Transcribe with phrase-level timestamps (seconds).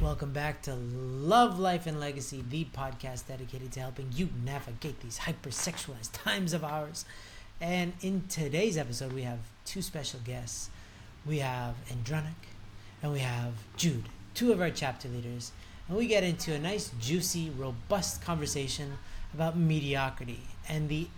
[0.00, 5.18] Welcome back to Love, Life, and Legacy, the podcast dedicated to helping you navigate these
[5.18, 7.04] hypersexualized times of ours.
[7.60, 10.70] And in today's episode, we have two special guests.
[11.26, 12.48] We have Andranik
[13.02, 15.52] and we have Jude, two of our chapter leaders.
[15.86, 18.96] And we get into a nice, juicy, robust conversation
[19.34, 21.08] about mediocrity and the,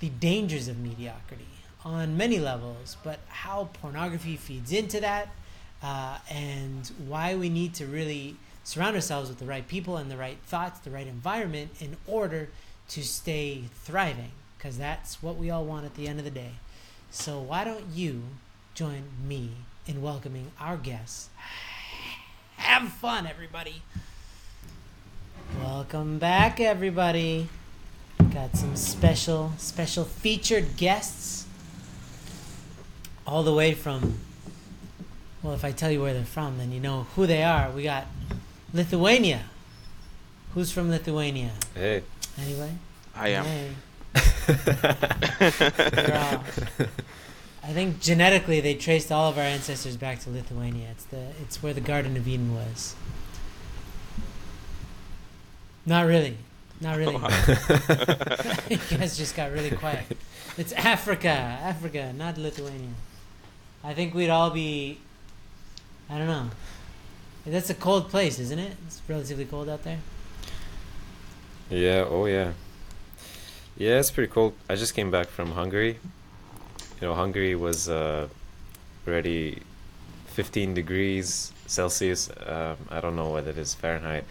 [0.00, 1.46] the dangers of mediocrity
[1.86, 5.30] on many levels, but how pornography feeds into that
[5.82, 10.16] uh, and why we need to really surround ourselves with the right people and the
[10.16, 12.48] right thoughts, the right environment in order
[12.88, 16.52] to stay thriving, because that's what we all want at the end of the day.
[17.10, 18.22] So, why don't you
[18.74, 19.50] join me
[19.86, 21.28] in welcoming our guests?
[22.56, 23.82] Have fun, everybody.
[25.60, 27.48] Welcome back, everybody.
[28.32, 31.46] Got some special, special featured guests
[33.26, 34.18] all the way from
[35.42, 37.70] well, if I tell you where they're from, then you know who they are.
[37.70, 38.06] We got
[38.72, 39.44] Lithuania.
[40.54, 41.52] Who's from Lithuania?
[41.74, 42.02] Hey.
[42.38, 42.72] Anyway?
[43.14, 43.44] I am.
[43.44, 43.70] Hey.
[46.12, 46.44] All-
[47.62, 50.88] I think genetically they traced all of our ancestors back to Lithuania.
[50.90, 52.96] It's the it's where the Garden of Eden was.
[55.86, 56.36] Not really.
[56.80, 57.14] Not really.
[58.70, 60.04] you guys just got really quiet.
[60.56, 62.94] It's Africa, Africa, not Lithuania.
[63.84, 64.98] I think we'd all be.
[66.10, 66.50] I don't know.
[67.46, 68.72] That's a cold place, isn't it?
[68.86, 69.98] It's relatively cold out there.
[71.70, 72.52] Yeah, oh yeah.
[73.76, 74.54] Yeah, it's pretty cold.
[74.68, 75.98] I just came back from Hungary.
[77.00, 78.28] You know, Hungary was uh,
[79.06, 79.62] already
[80.26, 82.28] 15 degrees Celsius.
[82.44, 84.24] Um, I don't know what it is Fahrenheit.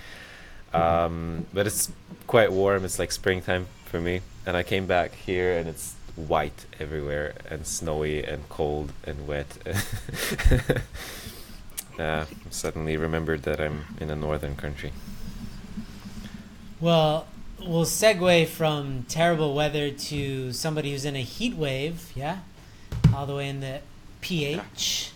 [0.73, 1.91] Um, but it's
[2.27, 2.85] quite warm.
[2.85, 4.21] It's like springtime for me.
[4.45, 9.47] And I came back here and it's white everywhere and snowy and cold and wet.
[11.99, 14.91] uh, suddenly remembered that I'm in a northern country.
[16.79, 17.27] Well,
[17.59, 22.39] we'll segue from terrible weather to somebody who's in a heat wave, yeah?
[23.13, 23.81] All the way in the
[24.21, 25.11] PH.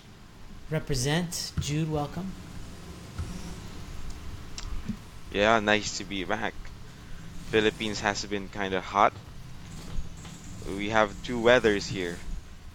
[0.69, 1.53] Represent.
[1.59, 2.33] Jude, welcome.
[5.31, 6.53] Yeah, nice to be back.
[7.49, 9.13] Philippines has been kind of hot.
[10.67, 12.17] We have two weathers here.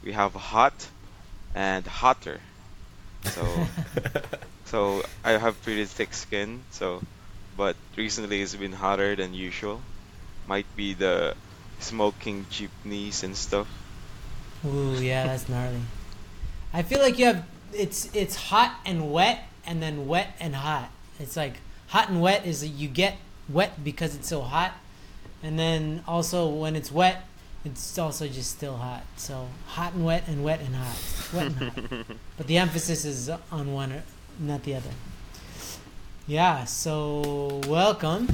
[0.04, 0.88] We have hot
[1.54, 2.41] and hotter.
[3.25, 3.67] So,
[4.65, 6.61] so I have pretty thick skin.
[6.71, 7.03] So,
[7.56, 9.81] but recently it's been hotter than usual.
[10.47, 11.34] Might be the
[11.81, 13.69] smoking jeepneys and stuff.
[14.67, 15.81] Ooh, yeah, that's gnarly.
[16.73, 20.91] I feel like you have it's it's hot and wet and then wet and hot.
[21.21, 23.17] It's like hot and wet is that you get
[23.49, 24.73] wet because it's so hot,
[25.43, 27.25] and then also when it's wet,
[27.65, 29.03] it's also just still hot.
[29.17, 30.97] So hot and wet and wet and hot,
[31.35, 32.07] wet and hot.
[32.37, 34.03] But the emphasis is on one, or
[34.39, 34.91] not the other.
[36.27, 36.65] Yeah.
[36.65, 38.29] So welcome,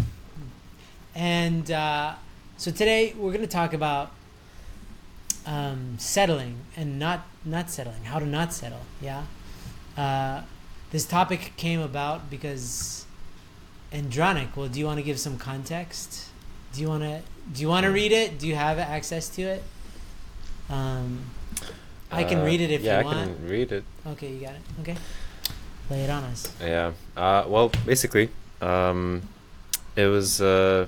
[1.14, 2.14] and uh,
[2.56, 4.12] so today we're gonna talk about
[5.46, 8.80] um, settling and not not settling, how to not settle.
[9.00, 9.24] Yeah.
[9.96, 10.42] Uh,
[10.90, 13.06] this topic came about because
[13.92, 14.56] Andranik.
[14.56, 16.28] Well, do you want to give some context?
[16.72, 18.38] Do you want to do you want to read it?
[18.38, 19.62] Do you have access to it?
[20.70, 21.24] Um,
[22.10, 23.16] I can Uh, read it if yeah, you want.
[23.16, 23.84] Yeah, I can read it.
[24.06, 24.62] Okay, you got it.
[24.80, 24.96] Okay,
[25.90, 26.52] lay it on us.
[26.60, 26.92] Yeah.
[27.16, 29.22] Uh, well, basically, um,
[29.96, 30.86] it was uh,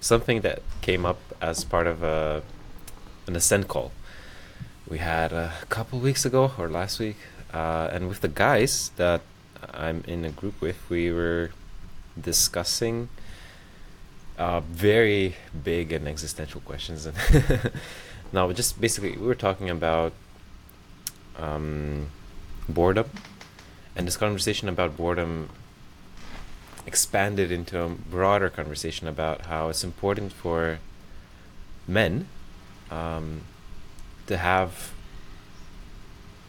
[0.00, 2.42] something that came up as part of a,
[3.26, 3.92] an Ascend call
[4.88, 7.16] we had a couple weeks ago or last week,
[7.52, 9.20] uh, and with the guys that
[9.74, 11.50] I'm in a group with, we were
[12.18, 13.08] discussing
[14.38, 15.34] uh, very
[15.64, 17.06] big and existential questions.
[17.06, 17.16] And
[18.32, 20.12] no, just basically, we were talking about
[21.36, 22.08] um,
[22.68, 23.10] boredom
[23.96, 25.50] and this conversation about boredom
[26.86, 30.78] expanded into a broader conversation about how it's important for
[31.86, 32.26] men
[32.90, 33.42] um,
[34.26, 34.92] to have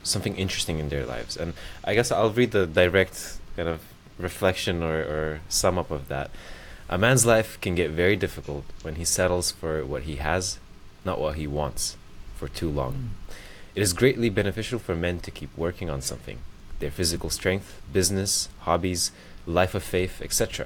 [0.04, 1.36] something interesting in their lives.
[1.36, 3.82] And I guess I'll read the direct kind of
[4.18, 6.30] reflection or, or sum up of that.
[6.92, 10.58] A man's life can get very difficult when he settles for what he has,
[11.06, 11.96] not what he wants,
[12.36, 13.12] for too long.
[13.76, 16.40] It is greatly beneficial for men to keep working on something
[16.80, 19.12] their physical strength, business, hobbies,
[19.46, 20.66] life of faith, etc.,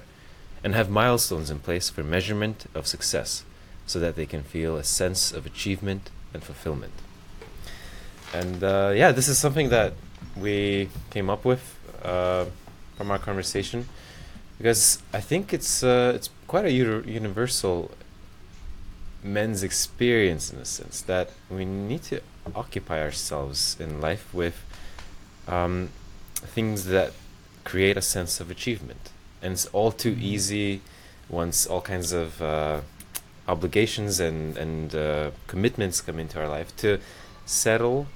[0.63, 3.43] and have milestones in place for measurement of success
[3.87, 6.93] so that they can feel a sense of achievement and fulfillment.
[8.31, 9.93] And uh, yeah, this is something that
[10.37, 12.45] we came up with uh,
[12.95, 13.89] from our conversation
[14.63, 17.91] because I think it's uh, it's quite a universal
[19.21, 22.21] men's experience in a sense that we need to
[22.55, 24.63] occupy ourselves in life with
[25.49, 25.89] um,
[26.55, 27.11] things that
[27.65, 29.09] create a sense of achievement.
[29.41, 30.31] And it's all too Mhm.
[30.33, 30.81] easy
[31.27, 32.79] once all kinds of uh,
[33.49, 36.99] obligations and, and uh, commitments come into our life to
[37.45, 38.07] settle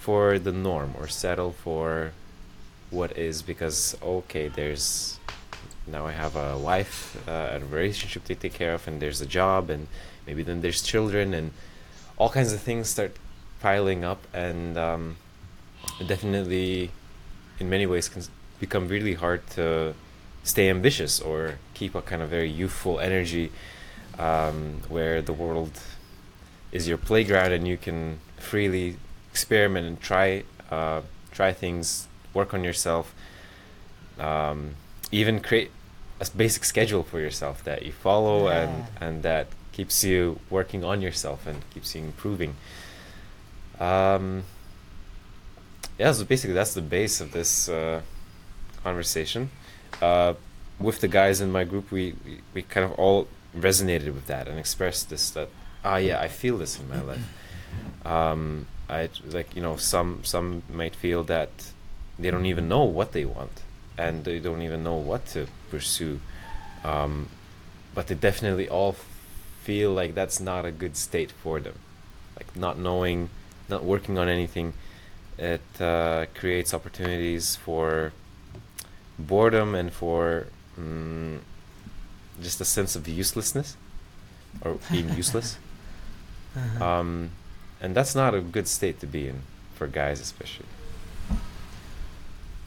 [0.00, 2.12] for the norm or settle for
[2.90, 5.18] what is because, okay, there's
[5.86, 9.20] now I have a wife uh, and a relationship to take care of, and there's
[9.20, 9.88] a job, and
[10.26, 11.52] maybe then there's children, and
[12.16, 13.16] all kinds of things start
[13.60, 15.16] piling up, and um,
[16.06, 16.90] definitely,
[17.58, 18.22] in many ways, can
[18.60, 19.94] become really hard to
[20.44, 23.50] stay ambitious or keep a kind of very youthful energy,
[24.18, 25.80] um, where the world
[26.70, 28.96] is your playground and you can freely
[29.30, 33.14] experiment and try uh, try things, work on yourself.
[34.18, 34.76] Um,
[35.12, 35.70] even create
[36.20, 41.00] a basic schedule for yourself that you follow and and that keeps you working on
[41.00, 42.54] yourself and keeps you improving.
[43.80, 44.44] Um,
[45.98, 48.00] yeah, so basically that's the base of this uh,
[48.82, 49.50] conversation.
[50.00, 50.34] Uh,
[50.78, 54.48] with the guys in my group, we, we we kind of all resonated with that
[54.48, 55.48] and expressed this that
[55.84, 57.26] ah yeah I feel this in my life.
[58.06, 61.50] Um, I like you know some some might feel that
[62.18, 63.62] they don't even know what they want
[63.96, 66.20] and they don't even know what to pursue.
[66.84, 67.28] Um,
[67.94, 68.96] but they definitely all
[69.62, 71.74] feel like that's not a good state for them.
[72.36, 73.30] Like not knowing
[73.68, 74.74] not working on anything
[75.38, 78.12] it uh, creates opportunities for
[79.18, 80.46] boredom and for
[80.78, 81.38] mm,
[82.40, 83.76] just a sense of uselessness
[84.62, 85.58] or being useless.
[86.54, 86.84] Uh-huh.
[86.84, 87.30] um,
[87.80, 89.40] and that's not a good state to be in
[89.74, 90.66] for guys especially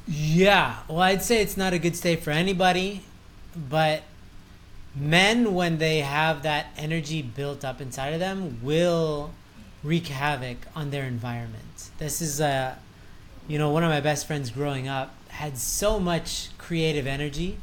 [0.07, 3.01] Yeah, well, I'd say it's not a good state for anybody,
[3.55, 4.03] but
[4.95, 9.31] men, when they have that energy built up inside of them, will
[9.83, 11.89] wreak havoc on their environment.
[11.97, 12.77] This is a,
[13.47, 17.57] you know, one of my best friends growing up had so much creative energy,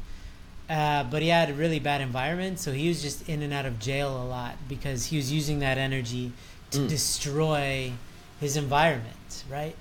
[0.69, 3.65] uh, but he had a really bad environment, so he was just in and out
[3.65, 6.31] of jail a lot because he was using that energy
[6.71, 6.89] to Mm.
[6.89, 7.91] destroy
[8.39, 9.75] his environment, right?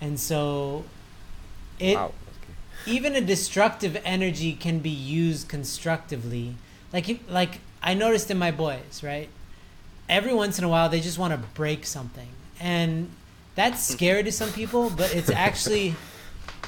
[0.00, 0.84] And so
[1.80, 2.12] it wow
[2.88, 6.54] even a destructive energy can be used constructively.
[6.92, 9.28] Like like I noticed in my boys, right?
[10.08, 12.28] Every once in a while they just want to break something.
[12.60, 13.10] And
[13.54, 15.94] that's scary to some people, but it's actually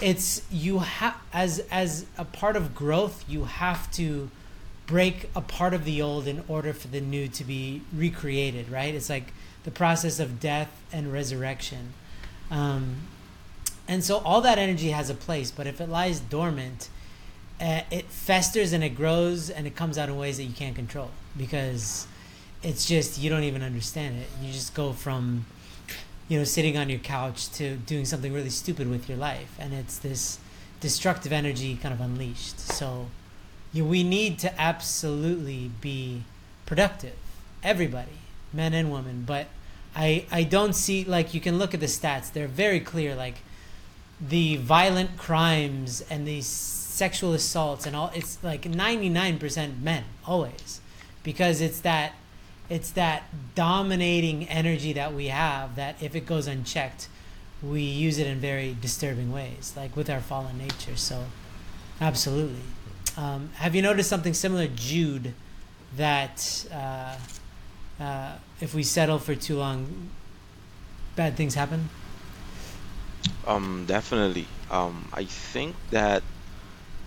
[0.01, 4.31] it's you have as as a part of growth, you have to
[4.87, 8.95] break a part of the old in order for the new to be recreated, right?
[8.95, 11.95] It's like the process of death and resurrection.
[12.51, 12.97] Um,
[13.91, 16.89] and so all that energy has a place, but if it lies dormant,
[17.61, 20.77] uh, it festers and it grows and it comes out in ways that you can't
[20.77, 22.07] control because
[22.63, 24.29] it's just you don't even understand it.
[24.41, 25.45] You just go from
[26.29, 29.75] you know sitting on your couch to doing something really stupid with your life and
[29.75, 30.39] it's this
[30.79, 32.61] destructive energy kind of unleashed.
[32.61, 33.09] So
[33.73, 36.23] you, we need to absolutely be
[36.65, 37.17] productive.
[37.65, 38.21] Everybody,
[38.53, 39.49] men and women, but
[39.97, 42.33] I I don't see like you can look at the stats.
[42.33, 43.39] They're very clear like
[44.21, 50.81] the violent crimes and the sexual assaults and all it's like 99% men always.
[51.23, 52.13] Because it's that
[52.69, 53.25] it's that
[53.55, 57.09] dominating energy that we have that if it goes unchecked
[57.63, 60.97] we use it in very disturbing ways like with our fallen nature.
[60.97, 61.25] So
[62.01, 62.63] absolutely.
[63.17, 65.35] Um, have you noticed something similar jude
[65.97, 67.17] that uh,
[68.03, 70.11] uh, if we settle for too long
[71.17, 71.89] bad things happen
[73.51, 74.49] Um, definitely.
[74.71, 76.25] Um, I think that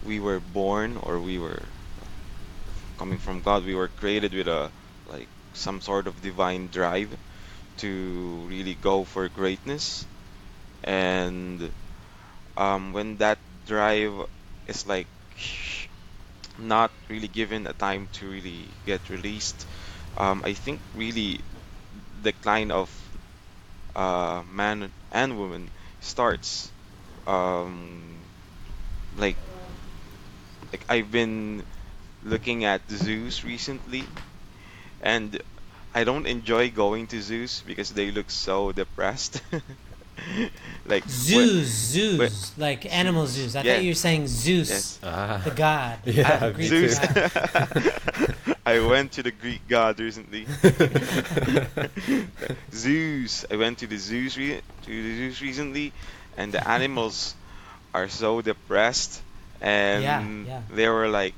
[0.01, 1.69] we were born or we were
[2.97, 3.65] coming from God.
[3.65, 4.71] We were created with a
[5.05, 7.17] like some sort of divine drive
[7.77, 10.07] to really go for greatness,
[10.83, 11.73] and
[12.57, 14.13] um, when that drive
[14.67, 15.09] is like
[16.57, 19.67] not really given a time to really get released,
[20.17, 21.41] um, I think really
[21.91, 22.89] the decline of
[23.95, 25.69] uh, man and woman
[26.03, 26.71] starts.
[27.27, 28.29] Um,
[29.13, 29.39] like,
[30.71, 31.65] like I've been
[32.21, 34.13] looking at zoos recently,
[35.01, 35.41] and
[35.93, 39.41] I don't enjoy going to zoos because they look so depressed.
[40.85, 43.55] like when- Zoos, zoos, but- like animal zoos.
[43.55, 43.75] I Yeah.
[43.75, 44.99] thought you were saying Zeus, Yes.
[45.03, 45.99] ah the god.
[46.05, 46.99] Yeah, the Greek Zeus.
[46.99, 48.57] god.
[48.65, 50.47] I went to the Greek god recently.
[52.73, 53.45] Zeus.
[53.51, 55.91] I went to the zoos re- to the zoos recently,
[56.37, 57.35] and the animals
[57.93, 59.21] are so depressed,
[59.61, 60.61] and Yeah, yeah.
[60.71, 61.33] they were like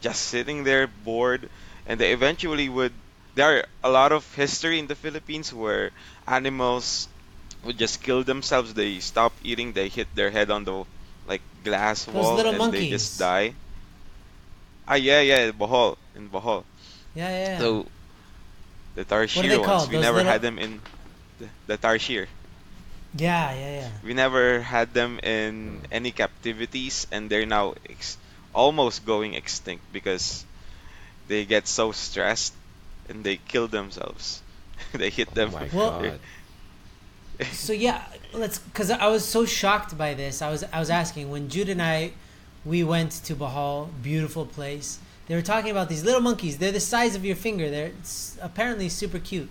[0.00, 1.48] just sitting there bored,
[1.86, 2.92] and they eventually would.
[3.34, 5.90] There are a lot of history in the Philippines where
[6.26, 7.08] animals
[7.66, 8.74] would just kill themselves.
[8.74, 9.72] They stop eating.
[9.74, 10.84] They hit their head on the
[11.26, 13.54] like glass Those wall little and they just die.
[14.88, 16.62] Ah, yeah, yeah, Bohol in Bohol.
[17.14, 17.44] Yeah, yeah.
[17.54, 17.58] yeah.
[17.58, 17.86] So
[18.94, 19.88] the tarsier they ones, called?
[19.90, 20.80] we Those never little- had them in
[21.40, 22.26] the, the tarsier.
[23.18, 23.90] yeah, yeah, yeah.
[24.04, 28.16] We never had them in any captivities, and they're now ex-
[28.54, 30.44] almost going extinct because
[31.26, 32.54] they get so stressed
[33.08, 34.40] and they kill themselves.
[34.92, 35.50] they hit them.
[35.52, 36.20] Oh my Well- god.
[37.52, 38.02] So yeah
[38.32, 40.42] let's because i was so shocked by this.
[40.42, 42.12] I was i was asking when jude and i
[42.64, 46.58] we went to Bohol beautiful place they were talking about these little monkeys.
[46.58, 47.68] They're the size of your finger.
[47.68, 47.92] They're
[48.40, 49.48] apparently super cute.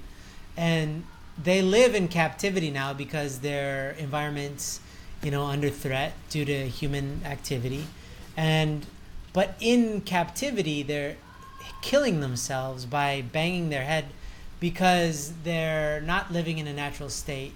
[0.56, 1.04] And
[1.42, 4.80] they live in captivity now because their environment's
[5.22, 7.86] you know under threat due to human activity.
[8.38, 8.86] And
[9.34, 11.18] but in captivity they're
[11.82, 14.06] killing themselves by banging their head
[14.60, 17.54] because they're not living in a natural state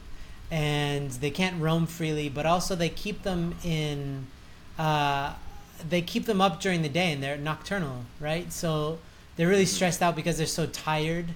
[0.51, 4.25] and they can't roam freely but also they keep them in
[4.77, 5.34] uh,
[5.88, 8.51] they keep them up during the day and they're nocturnal right?
[8.51, 9.00] So
[9.36, 11.27] they're really stressed out because they're so tired.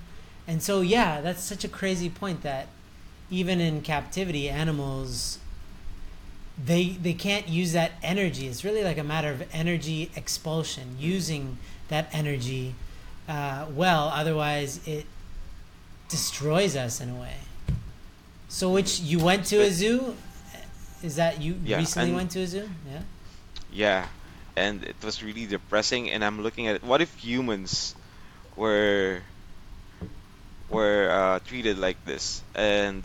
[0.48, 2.68] And so yeah that's such a crazy point that
[3.30, 5.40] even in captivity animals
[6.64, 8.48] they they can't use that energy.
[8.48, 12.76] It's really like a matter of energy expulsion using that energy
[13.28, 15.06] uh, well otherwise it
[16.10, 17.36] destroys us in a way
[18.54, 20.14] so which you went to a zoo
[21.02, 23.02] is that you Yeah, recently and- went to a zoo yeah
[23.74, 24.06] Yeah,
[24.54, 26.14] and it was really depressing.
[26.14, 26.84] And I'm looking at it.
[26.86, 27.98] What if humans
[28.54, 29.26] were
[30.70, 32.46] were uh, treated like this?
[32.54, 33.02] And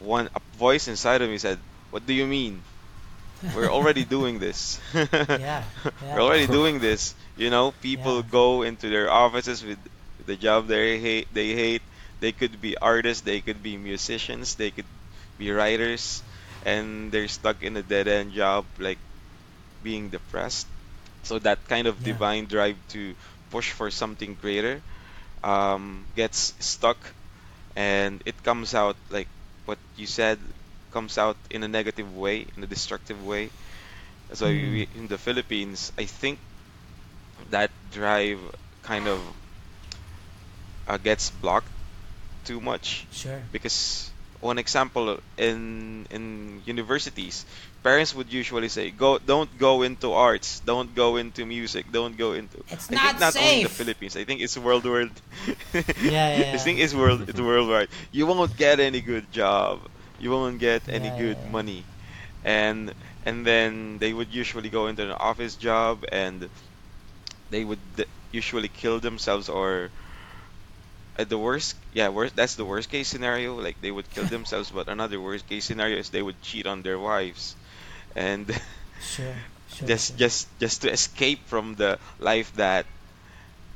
[0.00, 1.58] one a voice inside of me said,
[1.92, 2.62] "What do you mean?
[3.54, 4.80] We're already doing this.
[4.94, 5.62] yeah, yeah.
[6.14, 7.12] We're already doing this.
[7.36, 8.32] You know, people Yeah.
[8.32, 9.78] go into their offices with
[10.24, 11.28] the job they hate.
[11.36, 11.82] They hate.
[12.22, 13.24] They could be artists.
[13.26, 14.56] They could be musicians.
[14.56, 14.88] They could
[15.38, 16.22] be writers,
[16.62, 19.00] and they're stuck in a dead end job, like
[19.82, 20.68] being depressed.
[21.22, 22.16] So that kind of Yeah.
[22.16, 23.14] divine drive to
[23.50, 24.82] push for something greater
[25.42, 27.14] um, gets stuck,
[27.76, 29.28] and it comes out like
[29.66, 30.40] what you said
[30.90, 33.52] comes out in a negative way, in a destructive way.
[34.34, 34.48] So Mm.
[34.48, 36.40] we, in the Philippines, I think
[37.50, 38.40] that drive
[38.82, 39.34] kind of
[40.86, 41.70] uh, gets blocked
[42.44, 43.06] too much.
[43.10, 43.42] Sure.
[43.52, 47.44] Because one example in in universities
[47.82, 50.60] parents would usually say go don't go into arts.
[50.60, 51.90] Don't go into music.
[51.90, 53.68] Don't go into It's I not think not only the.
[53.68, 54.16] Philippines.
[54.16, 55.12] I think it's world world
[55.98, 57.88] Yeah, yeah, I think it's world it's worldwide.
[58.10, 59.88] You won't get any good job.
[60.18, 61.50] You won't get any Yeah, good yeah, yeah.
[61.50, 61.86] money.
[62.44, 62.94] And
[63.24, 66.48] and then they would usually go into an office job and
[67.50, 67.80] they would
[68.30, 69.90] usually kill themselves or
[71.16, 74.70] at the worst yeah worst that's the worst case scenario like they would kill themselves
[74.70, 77.56] but another worst case scenario is they would cheat on their wives
[78.14, 78.50] and
[78.98, 80.18] sure sure just sure.
[80.18, 82.86] just just to escape from the life that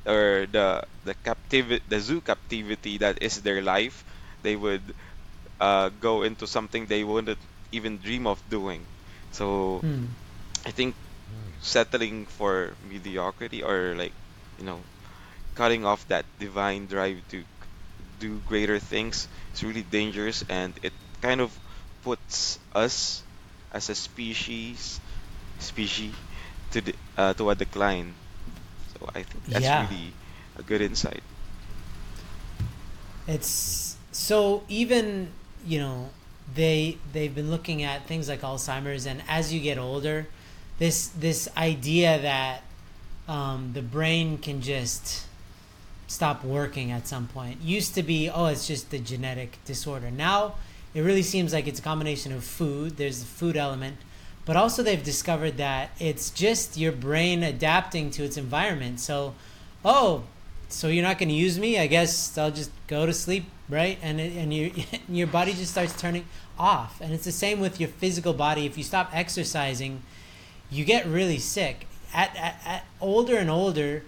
[0.06, 4.04] or the the captivity the zoo captivity that is their life
[4.42, 4.94] they would
[5.60, 7.38] uh, go into something they wouldn't
[7.72, 8.88] even dream of doing
[9.30, 10.16] so Hmm.
[10.66, 10.96] i think
[11.60, 14.14] settling for mediocrity or like
[14.58, 14.84] you know
[15.56, 17.44] cutting off that divine drive to
[18.20, 19.28] do greater things.
[19.54, 21.58] Is really dangerous and it kind of
[22.04, 23.24] puts us
[23.72, 25.00] as a species
[25.58, 26.14] species
[26.72, 28.14] to the, uh, to a decline.
[28.94, 29.82] So i think that's Yeah.
[29.82, 30.14] really
[30.56, 31.22] a good insight.
[33.26, 35.32] It's so even
[35.64, 36.10] you know
[36.54, 40.28] they they've been looking at things like Alzheimer's, and as you get older,
[40.78, 42.62] this this idea that
[43.28, 45.25] um, the brain can just
[46.06, 47.62] stop working at some point.
[47.62, 50.10] Used to be oh it's just the genetic disorder.
[50.10, 50.54] Now
[50.94, 52.96] it really seems like it's a combination of food.
[52.96, 53.96] There's the food element,
[54.44, 59.00] but also they've discovered that it's just your brain adapting to its environment.
[59.00, 59.34] So,
[59.84, 60.24] oh,
[60.68, 61.78] so you're not going to use me?
[61.78, 63.98] I guess i'll just go to sleep right?
[64.00, 64.70] And it, and your
[65.08, 66.24] your body just starts turning
[66.58, 67.00] off.
[67.00, 68.64] And it's the same with your physical body.
[68.66, 70.02] If you stop exercising
[70.70, 71.86] you get really sick.
[72.14, 74.02] At, at, at older and older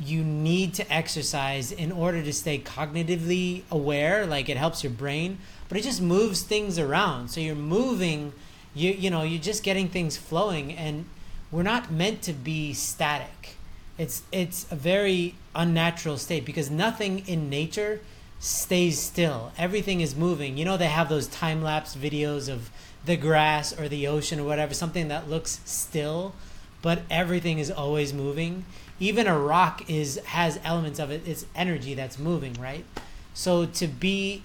[0.00, 5.38] you need to exercise in order to stay cognitively aware like it helps your brain
[5.68, 7.28] but it just moves things around.
[7.30, 8.32] So you're moving
[8.74, 11.04] you you know you're just getting things flowing and
[11.50, 13.56] we're not meant to be static.
[13.98, 18.00] It's it's a very unnatural state because nothing in nature
[18.38, 19.52] stays still.
[19.58, 20.56] Everything is moving.
[20.56, 22.70] You know they have those time lapse videos of
[23.04, 26.34] the grass or the ocean or whatever something that looks still
[26.82, 28.64] but everything is always moving
[29.00, 32.84] even a rock is has elements of it it's energy that's moving right
[33.34, 34.42] so to be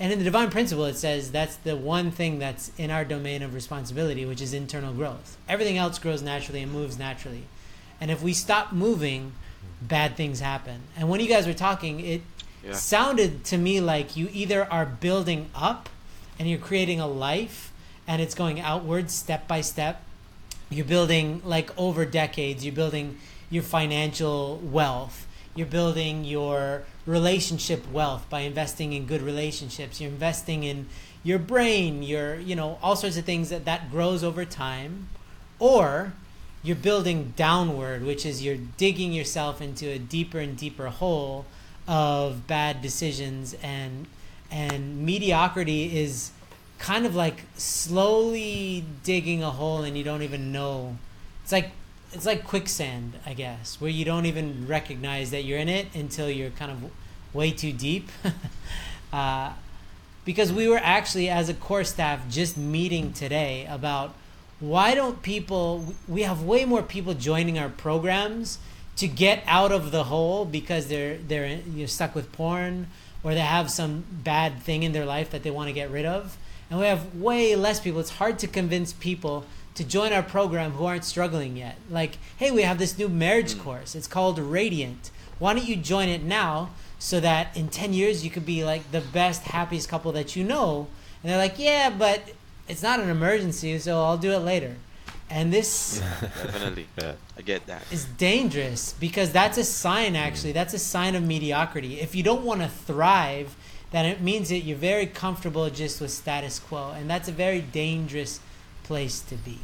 [0.00, 3.40] And in the divine principle, it says that's the one thing that's in our domain
[3.42, 5.36] of responsibility, which is internal growth.
[5.48, 7.44] Everything else grows naturally and moves naturally.
[8.00, 9.32] And if we stop moving,
[9.80, 10.80] bad things happen.
[10.96, 12.22] And when you guys were talking, it
[12.64, 12.72] Yeah.
[12.74, 15.88] sounded to me like you either are building up
[16.36, 17.70] and you're creating a life
[18.08, 20.02] and it's going outward step by step.
[20.68, 23.18] You're building like over decades, you're building
[23.52, 25.28] your financial wealth.
[25.54, 30.00] You're building your relationship wealth by investing in good relationships.
[30.00, 30.88] You're investing in
[31.22, 35.08] your brain, your, you know, all sorts of things that that grows over time.
[35.58, 36.14] Or
[36.62, 41.44] you're building downward, which is you're digging yourself into a deeper and deeper hole
[41.86, 44.06] of bad decisions and
[44.50, 46.30] and mediocrity is
[46.78, 50.96] kind of like slowly digging a hole and you don't even know.
[51.42, 51.70] It's like
[52.12, 56.28] it's like quicksand, I guess, where you don't even recognize that you're in it until
[56.30, 56.90] you're kind of
[57.34, 58.10] way too deep.
[59.12, 59.52] uh,
[60.24, 64.14] because we were actually, as a core staff, just meeting today about
[64.60, 68.58] why don't people, we have way more people joining our programs
[68.96, 72.86] to get out of the hole because they're, they're you're stuck with porn
[73.24, 76.04] or they have some bad thing in their life that they want to get rid
[76.04, 76.36] of.
[76.70, 78.00] And we have way less people.
[78.00, 81.76] It's hard to convince people to join our program who aren't struggling yet.
[81.90, 83.62] Like, hey, we have this new marriage mm.
[83.62, 83.94] course.
[83.94, 85.10] It's called Radiant.
[85.38, 88.90] Why don't you join it now so that in 10 years you could be like
[88.92, 90.88] the best, happiest couple that you know?
[91.22, 92.22] And they're like, yeah, but
[92.68, 94.76] it's not an emergency, so I'll do it later.
[95.30, 96.86] And this Definitely.
[97.00, 97.14] Yeah.
[97.38, 97.82] I get that.
[97.90, 100.54] is dangerous because that's a sign actually mm.
[100.54, 103.56] that's a sign of mediocrity if you don't want to thrive
[103.92, 107.62] then it means that you're very comfortable just with status quo and that's a very
[107.62, 108.40] dangerous
[108.84, 109.58] place to be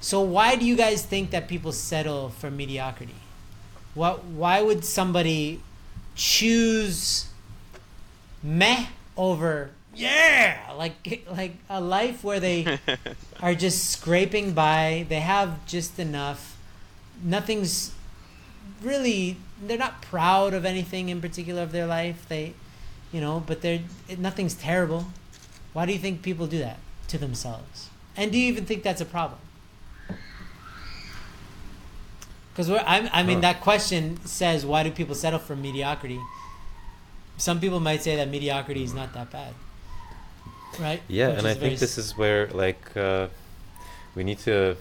[0.00, 3.14] so why do you guys think that people settle for mediocrity
[3.94, 5.60] what why would somebody
[6.14, 7.28] choose
[8.42, 8.86] meh
[9.16, 12.78] over yeah like like a life where they
[13.42, 15.06] are just scraping by.
[15.08, 16.56] They have just enough.
[17.22, 17.92] Nothing's
[18.82, 19.36] really.
[19.62, 22.26] They're not proud of anything in particular of their life.
[22.28, 22.54] They,
[23.12, 23.80] you know, but they're
[24.16, 25.06] nothing's terrible.
[25.72, 27.90] Why do you think people do that to themselves?
[28.20, 29.40] And do you even think that's a problem?
[32.52, 33.52] Because I, I mean, Huh.
[33.52, 36.20] that question says, why do people settle for mediocrity?
[37.38, 39.54] Some people might say that mediocrity is not that bad,
[40.78, 41.00] right?
[41.08, 43.28] Yeah, Which and I think this is where like uh,
[44.14, 44.76] we need to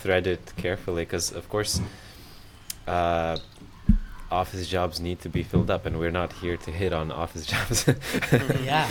[0.00, 1.82] thread it carefully because, of course,
[2.86, 3.36] uh,
[4.30, 7.44] office jobs need to be filled up, and we're not here to hit on office
[7.54, 7.84] jobs.
[8.64, 8.88] yeah.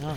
[0.00, 0.16] No.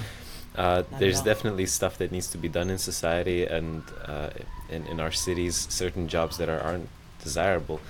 [0.56, 4.30] Uh, there's definitely stuff that needs to be done in society and uh,
[4.70, 6.90] in, in our cities, certain jobs that are, aren't
[7.24, 7.82] desirable.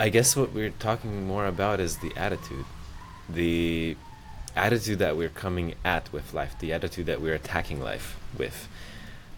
[0.00, 2.64] I guess what we're talking more about is the attitude.
[3.28, 3.96] The
[4.56, 8.68] attitude that we're coming at with life, the attitude that we're attacking life with.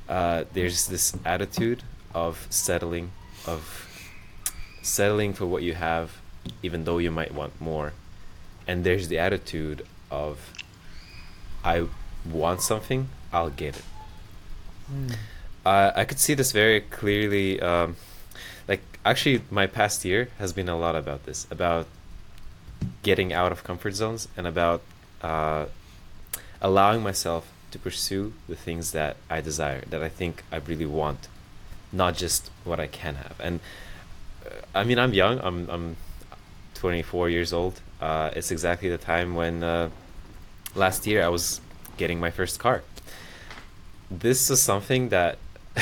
[0.09, 1.83] Uh, there's this attitude
[2.15, 3.11] of settling,
[3.47, 3.89] of
[4.83, 6.19] settling for what you have,
[6.63, 7.93] even though you might want more.
[8.67, 10.53] And there's the attitude of,
[11.65, 11.87] I
[12.25, 13.85] want something, I'll get it.
[14.93, 15.17] Mm.
[15.65, 17.61] Uh, I could see this very clearly.
[17.61, 17.97] Um,
[18.67, 21.87] like, actually, my past year has been a lot about this about
[23.03, 24.83] getting out of comfort zones and about
[25.23, 25.67] uh,
[26.63, 31.29] allowing myself to pursue the things that I desire, that I think I really want,
[31.93, 33.39] not just what I can have.
[33.39, 33.61] And
[34.45, 35.41] uh, I mean, I'm young.
[35.41, 35.97] I'm I'm
[36.75, 37.81] 24 years old.
[38.01, 39.91] Uh, it's exactly the time when uh,
[40.75, 41.61] last year I was
[42.01, 42.83] getting my first car.
[44.11, 45.39] This is something that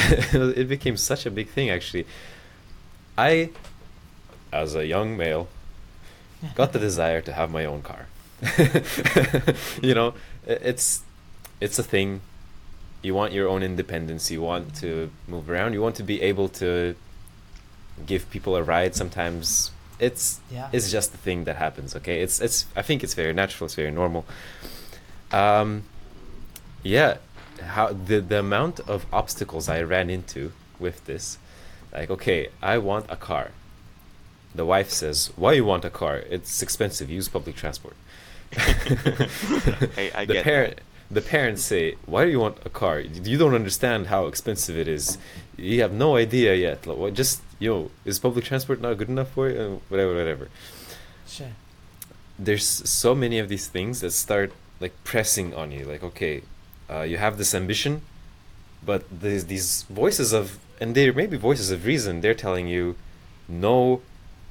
[0.61, 1.71] it became such a big thing.
[1.71, 2.05] Actually,
[3.17, 3.51] I,
[4.53, 5.49] as a young male,
[6.55, 8.03] got the desire to have my own car.
[9.83, 10.13] you know,
[10.47, 11.03] it's
[11.61, 12.21] it's a thing.
[13.07, 14.31] You want your own independence.
[14.31, 15.73] You want to move around.
[15.73, 16.95] You want to be able to
[18.11, 18.95] give people a ride.
[18.95, 20.69] Sometimes it's Yeah.
[20.73, 21.97] it's just the thing that happens.
[21.97, 22.67] Okay, it's it's.
[22.77, 23.65] I think it's very natural.
[23.67, 24.23] It's very normal.
[25.33, 25.83] Um,
[26.83, 27.17] yeah,
[27.63, 31.39] how the the amount of obstacles I ran into with this,
[31.93, 33.51] like okay, I want a car.
[34.55, 36.17] The wife says, "Why you want a car?
[36.31, 37.11] It's expensive.
[37.11, 37.97] Use public transport."
[39.95, 43.01] Hey, I the get parent, the parents say, "Why do you want a car?
[43.01, 45.19] You don't understand how expensive it is.
[45.57, 46.87] You have no idea yet.
[46.87, 49.61] Like, what, just yo, is public transport not good enough for you?
[49.61, 50.49] Uh, whatever, whatever."
[51.27, 51.53] Sure.
[52.39, 55.85] There's so many of these things that start like pressing on you.
[55.85, 56.43] Like, okay,
[56.91, 58.03] uh, you have this ambition,
[58.85, 62.21] but there's these voices of, and they may be voices of reason.
[62.21, 62.97] They're telling you,
[63.49, 64.03] no,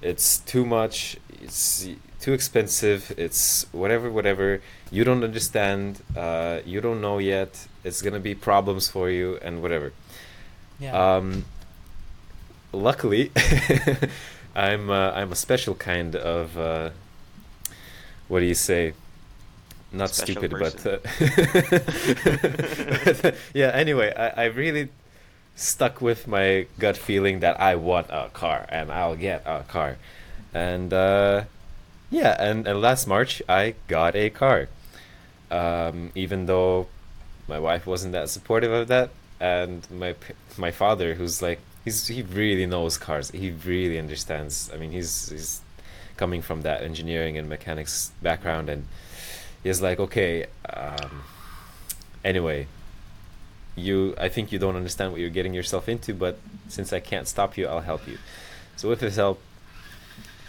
[0.01, 1.17] it's too much.
[1.41, 1.87] It's
[2.19, 3.13] too expensive.
[3.17, 4.61] It's whatever, whatever.
[4.91, 6.01] You don't understand.
[6.15, 7.67] Uh, you don't know yet.
[7.83, 9.93] It's gonna be problems for you and whatever.
[10.79, 11.15] Yeah.
[11.15, 11.45] Um,
[12.71, 13.31] luckily,
[14.55, 16.89] I'm uh, I'm a special kind of uh,
[18.27, 18.93] what do you say?
[19.91, 20.99] Not Special stupid, but, uh,
[23.53, 23.71] yeah.
[23.73, 24.89] Anyway, I, I really
[25.55, 29.97] stuck with my gut feeling that I want a car and I'll get a car,
[30.53, 31.45] and uh,
[32.09, 34.67] yeah, and, and last March I got a car,
[35.51, 36.87] um, even though
[37.47, 40.15] my wife wasn't that supportive of that, and my
[40.57, 44.69] my father, who's like he's he really knows cars, he really understands.
[44.73, 45.61] I mean, he's he's
[46.17, 48.85] coming from that engineering and mechanics background, and
[49.63, 51.23] he's like, okay, um,
[52.23, 52.67] anyway,
[53.75, 57.27] you I think you don't understand what you're getting yourself into, but since I can't
[57.27, 58.17] stop you, I'll help you.
[58.75, 59.41] So with his help,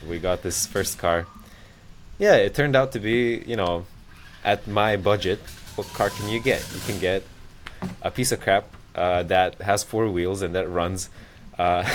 [0.08, 1.26] we got this first car.
[2.18, 3.86] Yeah, it turned out to be, you know,
[4.44, 5.38] at my budget.
[5.76, 6.66] What car can you get?
[6.74, 7.22] You can get
[8.02, 11.08] a piece of crap uh, that has four wheels and that runs,
[11.58, 11.88] uh,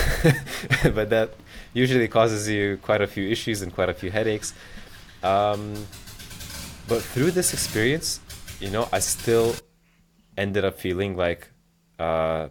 [0.82, 1.34] but that
[1.74, 4.54] usually causes you quite a few issues and quite a few headaches.
[5.22, 5.86] Um,
[6.88, 8.20] but through this experience,
[8.60, 9.54] you know, I still
[10.36, 11.50] ended up feeling like,
[11.98, 12.48] uh,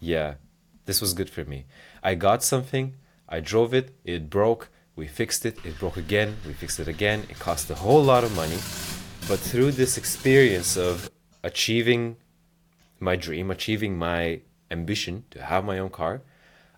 [0.00, 0.34] yeah,
[0.84, 1.66] this was good for me.
[2.02, 2.94] I got something,
[3.28, 7.24] I drove it, it broke, we fixed it, it broke again, we fixed it again,
[7.30, 8.58] it cost a whole lot of money.
[9.28, 11.10] But through this experience of
[11.42, 12.16] achieving
[13.00, 16.22] my dream, achieving my ambition to have my own car,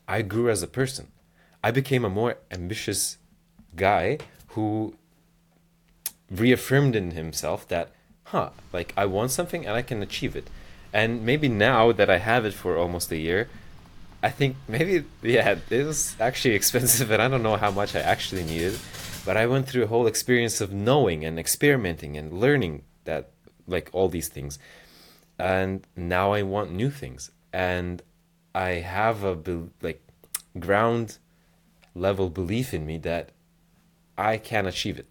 [0.07, 1.09] I grew as a person.
[1.63, 3.19] I became a more ambitious
[3.77, 4.95] guy who
[6.31, 7.91] reaffirmed in himself that,
[8.25, 10.49] huh, like I want something and I can achieve it.
[10.93, 13.49] And maybe now that I have it for almost a year,
[14.23, 18.01] I think maybe, yeah, it was actually expensive and I don't know how much I
[18.01, 18.79] actually needed.
[19.25, 23.31] But I went through a whole experience of knowing and experimenting and learning that,
[23.67, 24.59] like, all these things.
[25.39, 27.31] And now I want new things.
[27.53, 28.03] And
[28.55, 29.39] I have a,
[29.83, 30.03] like,
[30.59, 31.19] ground
[31.95, 33.31] level belief in me that
[34.17, 35.07] I can achieve it.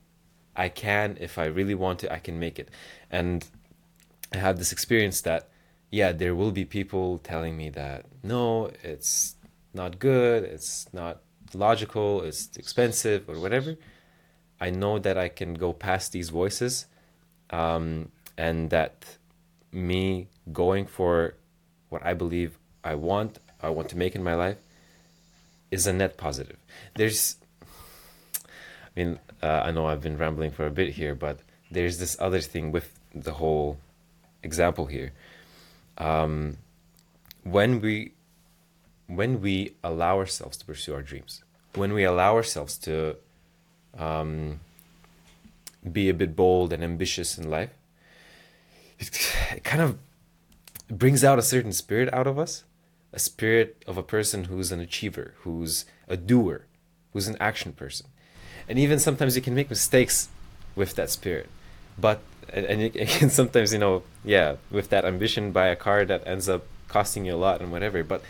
[0.55, 2.69] I can, if I really want to, I can make it.
[3.09, 3.45] And
[4.33, 5.49] I have this experience that,
[5.91, 9.35] yeah, there will be people telling me that, no, it's
[9.73, 11.21] not good, it's not
[11.53, 13.75] logical, it's expensive, or whatever.
[14.59, 16.85] I know that I can go past these voices,
[17.49, 19.17] um, and that
[19.71, 21.35] me going for
[21.89, 24.57] what I believe I want, I want to make in my life,
[25.71, 26.57] is a net positive.
[26.95, 27.38] There's,
[28.43, 31.39] I mean, uh, I know I've been rambling for a bit here, but
[31.71, 33.78] there's this other thing with the whole
[34.43, 35.13] example here.
[35.97, 36.58] Um,
[37.43, 38.13] when we
[39.08, 43.15] when we allow ourselves to pursue our dreams, when we allow ourselves to
[43.97, 44.60] um,
[45.91, 47.71] be a bit bold and ambitious in life,
[48.99, 49.10] it,
[49.56, 49.97] it kind of
[50.89, 52.63] brings out a certain spirit out of us,
[53.13, 56.65] a spirit of a person who's an achiever, who's a doer,
[57.13, 58.08] who's an action person.
[58.69, 60.29] And even sometimes you can make mistakes
[60.75, 61.49] with that spirit.
[61.97, 62.21] But,
[62.53, 66.25] and, and you can sometimes, you know, yeah, with that ambition, buy a car that
[66.25, 68.03] ends up costing you a lot and whatever.
[68.03, 68.21] But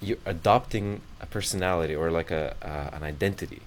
[0.00, 3.62] you're adopting a personality or like a uh, an identity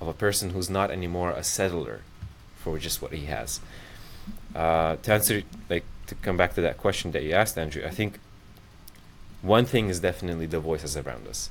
[0.00, 2.00] of a person who's not anymore a settler
[2.56, 3.60] for just what he has.
[4.54, 7.90] Uh, to answer, like, to come back to that question that you asked, Andrew, I
[7.90, 8.18] think
[9.42, 11.50] one thing is definitely the voices around us.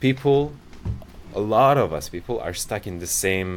[0.00, 0.54] People,
[1.36, 3.50] a lot of us people are stuck in the same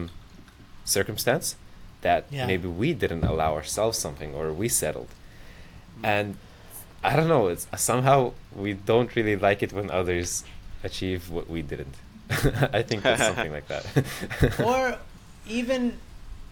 [0.85, 1.55] circumstance
[2.01, 2.45] that Yeah.
[2.51, 5.09] maybe we didn't allow ourselves something or we settled.
[6.03, 6.37] And
[7.03, 8.17] I don't know, it's somehow
[8.55, 10.43] we don't really like it when others
[10.83, 11.95] achieve what we didn't.
[12.79, 13.83] I think it's something like that.
[14.69, 14.97] or
[15.47, 15.81] even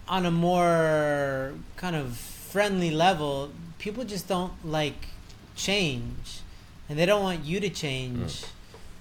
[0.08, 2.16] on a more kind of
[2.52, 5.08] friendly level, people just don't like
[5.56, 6.40] change,
[6.88, 8.48] and they don't want you to change mm.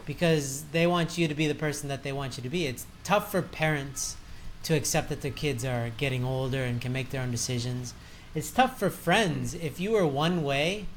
[0.08, 2.66] Because they want you to be the person that they want you to be.
[2.66, 4.18] It's tough for parents
[4.64, 7.94] to accept that their kids are getting older and can make their own decisions.
[8.34, 10.88] It's tough for friends if you were one way.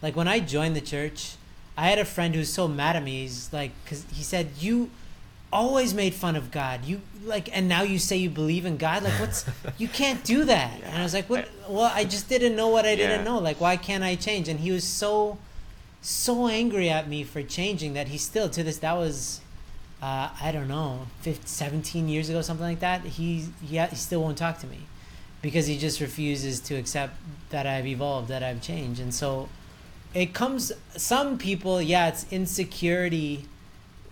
[0.00, 1.34] Like when I joined the church,
[1.76, 3.22] I had a friend who's so mad at me.
[3.22, 4.90] He's like, because he said, You
[5.52, 6.84] always made fun of God.
[6.84, 9.02] You like, and now you say you believe in God.
[9.02, 9.44] Like, what's
[9.78, 10.80] you can't do that.
[10.82, 11.48] And I was like, what?
[11.68, 13.38] Well, I just didn't know what I didn't know.
[13.38, 14.48] Like, why can't I change?
[14.48, 15.38] And he was so,
[16.02, 18.78] so angry at me for changing that he still to this.
[18.78, 19.40] That was,
[20.02, 23.02] uh, I don't know, 15, 17 years ago, something like that.
[23.02, 24.80] He he he still won't talk to me
[25.42, 27.16] because he just refuses to accept
[27.50, 29.48] that I've evolved, that I've changed, and so
[30.14, 30.72] it comes.
[30.96, 33.44] Some people, yeah, it's insecurity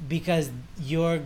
[0.09, 1.23] because you're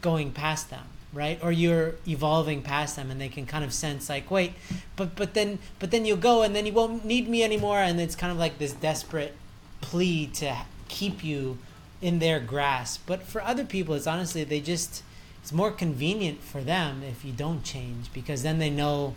[0.00, 4.10] going past them right or you're evolving past them and they can kind of sense
[4.10, 4.52] like wait
[4.94, 7.98] but but then but then you'll go and then you won't need me anymore and
[7.98, 9.34] it's kind of like this desperate
[9.80, 10.56] plea to
[10.88, 11.58] keep you
[12.00, 13.02] in their grasp.
[13.06, 15.02] But for other people it's honestly they just
[15.42, 19.14] it's more convenient for them if you don't change because then they know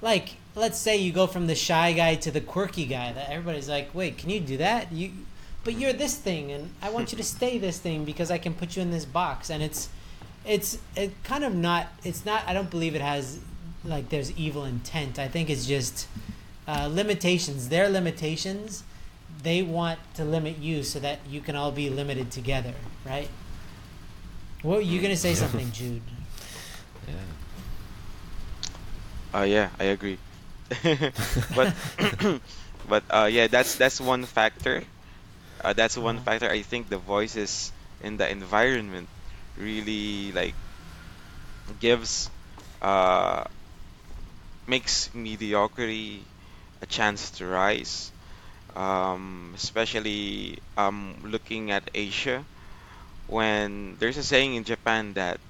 [0.00, 3.68] like let's say you go from the shy guy to the quirky guy that everybody's
[3.68, 4.92] like wait can you do that?
[4.92, 5.12] You
[5.64, 8.54] but you're this thing and i want you to stay this thing because i can
[8.54, 9.50] put you in this box.
[9.50, 9.88] And it's
[10.46, 13.38] it's it kind of not it's not i don't believe it has
[13.84, 15.18] like there's evil intent.
[15.18, 16.06] I think it's just
[16.66, 18.84] uh, limitations their limitations
[19.42, 22.74] they want to limit you so that you can all be limited together
[23.04, 23.30] right
[24.62, 26.02] what you gonna say something jude
[27.06, 27.14] Yeah.
[29.34, 30.20] Uh, yeah, I agree.
[31.50, 31.70] but
[32.84, 34.84] but uh, yeah, that's that's one factor.
[35.62, 36.24] Uh, that's one Uh-huh.
[36.24, 36.50] factor.
[36.50, 39.10] I think the voices in the environment
[39.56, 40.56] really like
[41.78, 42.30] gives
[42.80, 43.44] uh
[44.66, 46.30] makes mediocrity
[46.80, 48.12] a chance to rise.
[48.78, 52.46] Um, especially um looking at Asia
[53.26, 55.40] when there's a saying in Japan that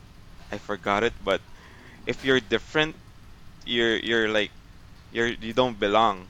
[0.53, 1.41] I forgot it, but
[2.07, 2.97] if you're different,
[3.67, 4.53] you're you're like
[5.13, 6.29] you're you don't belong.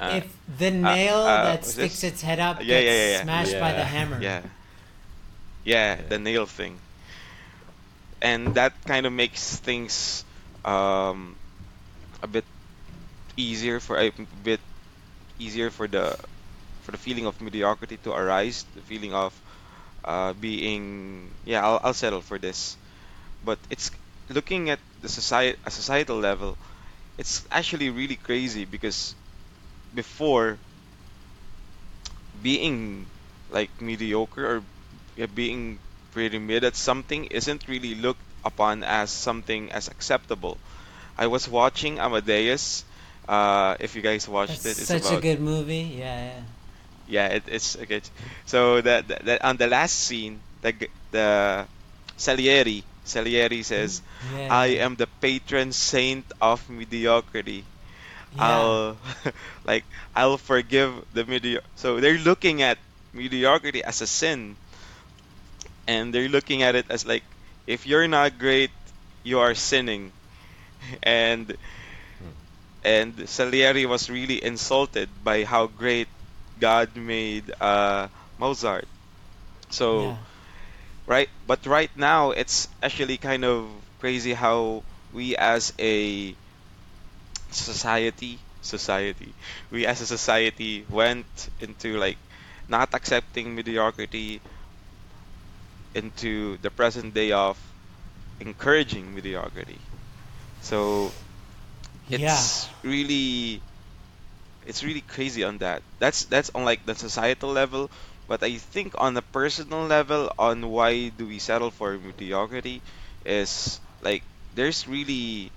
[0.00, 2.04] Uh, if the nail uh, that sticks this?
[2.04, 3.26] its head up Yeah, gets yeah, yeah, yeah.
[3.26, 3.86] smashed by the Yeah.
[3.86, 4.42] hammer Yeah.
[5.64, 6.04] Yeah, Yeah.
[6.08, 6.80] the nail thing.
[8.22, 10.24] And that kind of makes things
[10.64, 11.36] um,
[12.22, 12.44] a bit
[13.36, 14.10] easier for a
[14.42, 14.60] bit
[15.38, 16.16] easier for the
[16.82, 19.32] for the feeling of mediocrity to arise, the feeling of
[20.04, 22.76] uh, being yeah, I'll, I'll settle for this.
[23.44, 23.90] But it's
[24.30, 26.58] looking at the society a societal level,
[27.18, 29.16] it's actually really crazy because
[29.94, 30.58] before
[32.42, 33.06] being
[33.48, 34.62] like mediocre
[35.18, 35.80] or being
[36.12, 40.60] pretty mid at something isn't really looked upon as something as acceptable.
[41.18, 42.84] I was watching Amadeus.
[43.28, 46.42] Uh, if you guys watched that's it, it's such about a good movie yeah yeah
[47.06, 48.08] yeah, it, it's good.
[48.46, 50.74] So that, that that on the last scene, the
[51.10, 51.66] the
[52.16, 57.66] Salieri Salieri says, yeah "I am the patron saint of mediocrity."
[58.36, 58.42] Yeah.
[58.44, 58.98] I'll
[59.64, 59.84] like
[60.14, 61.60] I'll forgive the medio.
[61.76, 62.78] So they're looking at
[63.12, 64.56] mediocrity as a sin,
[65.86, 67.24] and they're looking at it as like
[67.66, 68.70] if you're not great,
[69.22, 70.12] you are sinning,
[71.02, 71.56] and
[72.84, 76.08] and Salieri was really insulted by how great
[76.60, 78.86] God made uh, Mozart.
[79.70, 80.16] So yeah.
[81.06, 83.68] right, but right now it's actually kind of
[84.00, 86.34] crazy how we as a
[87.50, 89.32] society society
[89.70, 91.26] we as a society went
[91.60, 92.16] into like
[92.68, 94.40] not accepting mediocrity
[95.94, 97.56] into the present day of
[98.40, 99.78] encouraging mediocrity
[100.60, 101.12] so
[102.10, 102.80] it's Yeah.
[102.82, 103.62] really
[104.66, 107.90] it's really crazy on that that's that's on like the societal level
[108.26, 112.82] but i think on a personal level on why do we settle for mediocrity
[113.24, 115.52] is like there's really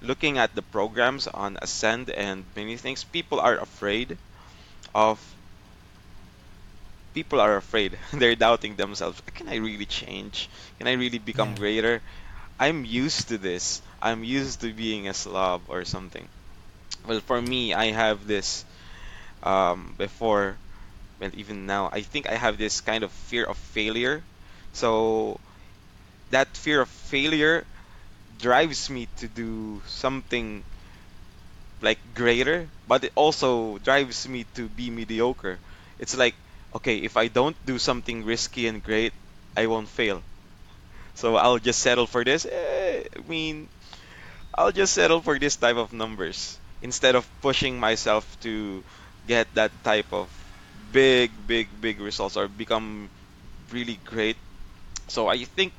[0.00, 4.18] looking at the programs on Ascend and many things, people are afraid
[4.94, 5.18] of.
[7.14, 7.98] People are afraid.
[8.12, 9.20] They're doubting themselves.
[9.34, 10.50] Can I really change?
[10.78, 11.56] Can I really become Yeah.
[11.56, 12.02] greater?
[12.60, 13.82] I'm used to this.
[14.00, 16.28] I'm used to being a slob or something.
[17.06, 18.64] Well, for me, I have this
[19.42, 20.58] um, before,
[21.20, 24.24] and even now, I think I have this kind of fear of failure.
[24.72, 25.40] So
[26.30, 27.66] that fear of failure
[28.38, 30.64] drives me to do something
[31.82, 35.58] like greater, but it also drives me to be mediocre.
[35.98, 36.34] It's like,
[36.74, 39.12] okay, if I don't do something risky and great,
[39.56, 40.22] I won't fail.
[41.20, 42.46] So I'll just settle for this.
[42.48, 43.68] Eh, I mean,
[44.56, 48.84] I'll just settle for this type of numbers instead of pushing myself to
[49.26, 50.30] get that type of
[50.92, 53.10] big, big, big results or become
[53.72, 54.36] really great.
[55.08, 55.74] So I think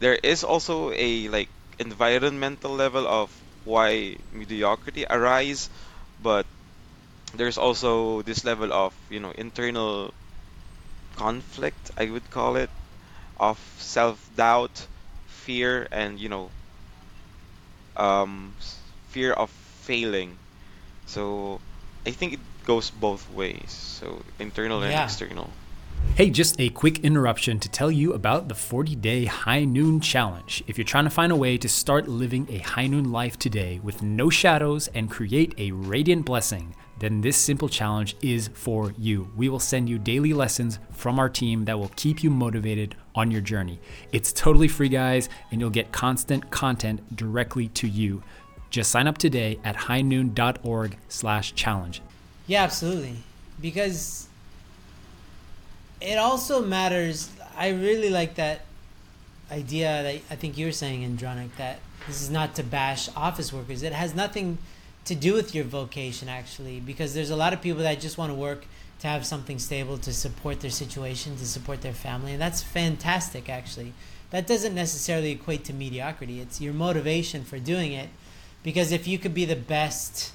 [0.00, 3.32] there is also a like environmental level of
[3.64, 5.70] why mediocrity arise,
[6.20, 6.46] but
[7.34, 10.14] there's also this level of you know internal
[11.16, 12.70] conflict I would call it
[13.42, 14.86] of self-doubt,
[15.26, 16.50] fear, and you know
[17.96, 18.78] um, s-
[19.10, 20.38] fear of failing.
[21.06, 21.60] So
[22.06, 23.70] I think it goes both ways.
[23.70, 25.04] So internal and Yeah.
[25.04, 25.50] external.
[26.14, 30.62] Hey, just a quick interruption to tell you about the 40 day high noon challenge.
[30.66, 33.80] If you're trying to find a way to start living a high noon life today
[33.82, 39.28] with no shadows and create a radiant blessing, then this simple challenge is for you.
[39.36, 43.32] We will send you daily lessons from our team that will keep you motivated on
[43.32, 43.80] your journey.
[44.12, 48.22] It's totally free, guys, and you'll get constant content directly to you.
[48.70, 52.00] Just sign up today at highnoon.org slash challenge.
[52.46, 53.16] Yeah, absolutely.
[53.60, 54.28] Because
[56.00, 57.30] it also matters.
[57.56, 58.60] I really like that
[59.50, 63.52] idea that I think you were saying, Andranik, that this is not to bash office
[63.52, 63.82] workers.
[63.82, 64.58] It has nothing
[65.04, 68.30] to do with your vocation, actually, because there's a lot of people that just want
[68.30, 68.66] to work
[69.00, 73.48] to have something stable to support their situation, to support their family, and that's fantastic,
[73.48, 73.92] actually.
[74.30, 76.40] That doesn't necessarily equate to mediocrity.
[76.40, 78.08] It's your motivation for doing it,
[78.62, 80.32] because if you could be the best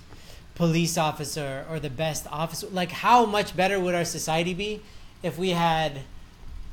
[0.56, 4.82] police officer or the best officer, like how much better would our society be
[5.24, 6.02] if we had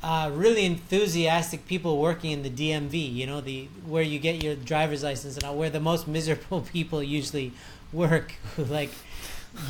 [0.02, 4.54] uh, really enthusiastic people working in the DMV, you know, the where you get your
[4.54, 7.52] driver's license and where the most miserable people usually
[7.94, 8.90] work, like,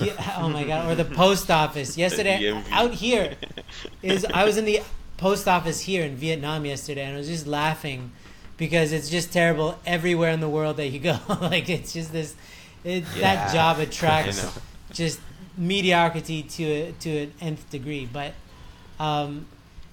[0.01, 1.97] yeah, oh my god, or the post office.
[1.97, 3.37] Yesterday, out here,
[4.03, 4.81] is I was in the
[5.17, 8.13] post office here in Vietnam yesterday, and I was just laughing
[8.57, 11.19] because it's just terrible everywhere in the world that you go.
[11.41, 12.35] like, it's just this,
[12.83, 14.63] it, Yeah, that job attracts know.
[14.93, 15.21] just
[15.57, 18.33] mediocrity to a, to an nth degree, but
[18.99, 19.47] um,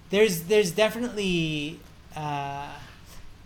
[0.10, 1.80] there's there's definitely
[2.16, 2.68] uh,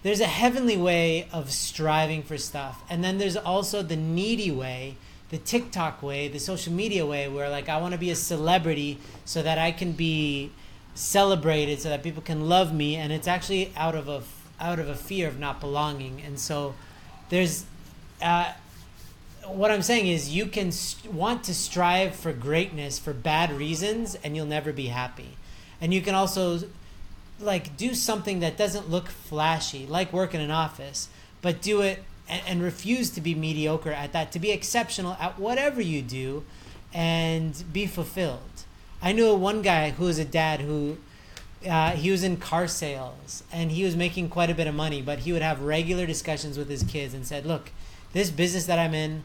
[0.05, 4.97] there's a heavenly way of striving for stuff, and then there's also the needy way,
[5.31, 8.99] the TikTok way, the social media way, where like I want to be a celebrity
[9.25, 10.51] so that I can be
[10.93, 14.21] celebrated, so that people can love me, and it's actually out of a
[14.59, 16.75] out of a fear of not belonging, and so
[17.29, 17.65] there's.
[18.21, 18.53] Uh,
[19.47, 24.15] what I'm saying is you can st- want to strive for greatness for bad reasons
[24.23, 25.37] and you'll never be happy.
[25.79, 26.61] And you can also
[27.39, 31.09] like do something that doesn't look flashy, like work in an office,
[31.41, 35.39] but do it and, and refuse to be mediocre at that, to be exceptional at
[35.39, 36.45] whatever you do
[36.93, 38.63] and be fulfilled.
[39.01, 40.97] I knew one guy who was a dad who
[41.67, 45.01] uh, he was in car sales and he was making quite a bit of money,
[45.01, 47.71] but he would have regular discussions with his kids and said, Look,
[48.13, 49.23] this business that I'm in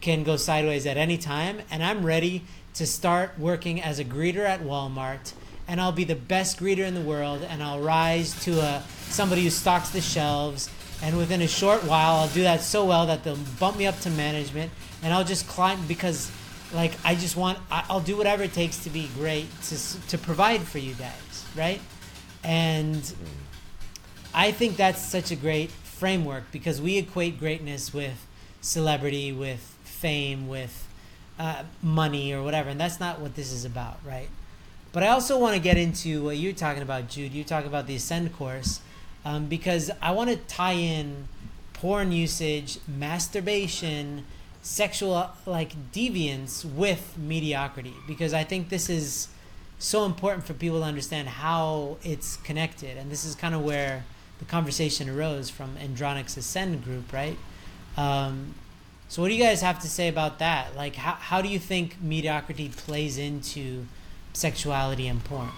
[0.00, 2.42] can go sideways at any time, and I'm ready
[2.74, 5.32] to start working as a greeter at Walmart,
[5.72, 9.42] and I'll be the best greeter in the world, and I'll rise to a somebody
[9.42, 10.68] who stocks the shelves,
[11.02, 13.98] and within a short while, I'll do that so well that they'll bump me up
[14.00, 14.70] to management,
[15.02, 16.30] and I'll just climb because,
[16.74, 20.60] like, I just want I'll do whatever it takes to be great to to provide
[20.60, 21.80] for you guys, right?
[22.44, 23.10] And
[24.34, 28.26] I think that's such a great framework because we equate greatness with
[28.60, 30.86] celebrity, with fame, with
[31.38, 34.28] uh, money or whatever, and that's not what this is about, right?
[34.92, 37.32] But I also want to get into what you're talking about, Jude.
[37.32, 38.80] You're talking about the Ascend course
[39.24, 41.28] um, because I want to tie in
[41.72, 44.24] porn usage, masturbation,
[44.62, 49.28] sexual like deviance with mediocrity because I think this is
[49.78, 54.04] so important for people to understand how it's connected, and this is kind of where
[54.38, 57.36] the conversation arose from Andranik's Ascend group, right?
[57.96, 58.54] Um,
[59.08, 60.76] so, what do you guys have to say about that?
[60.76, 63.86] Like, how, how do you think mediocrity plays into
[64.32, 65.50] sexuality and porn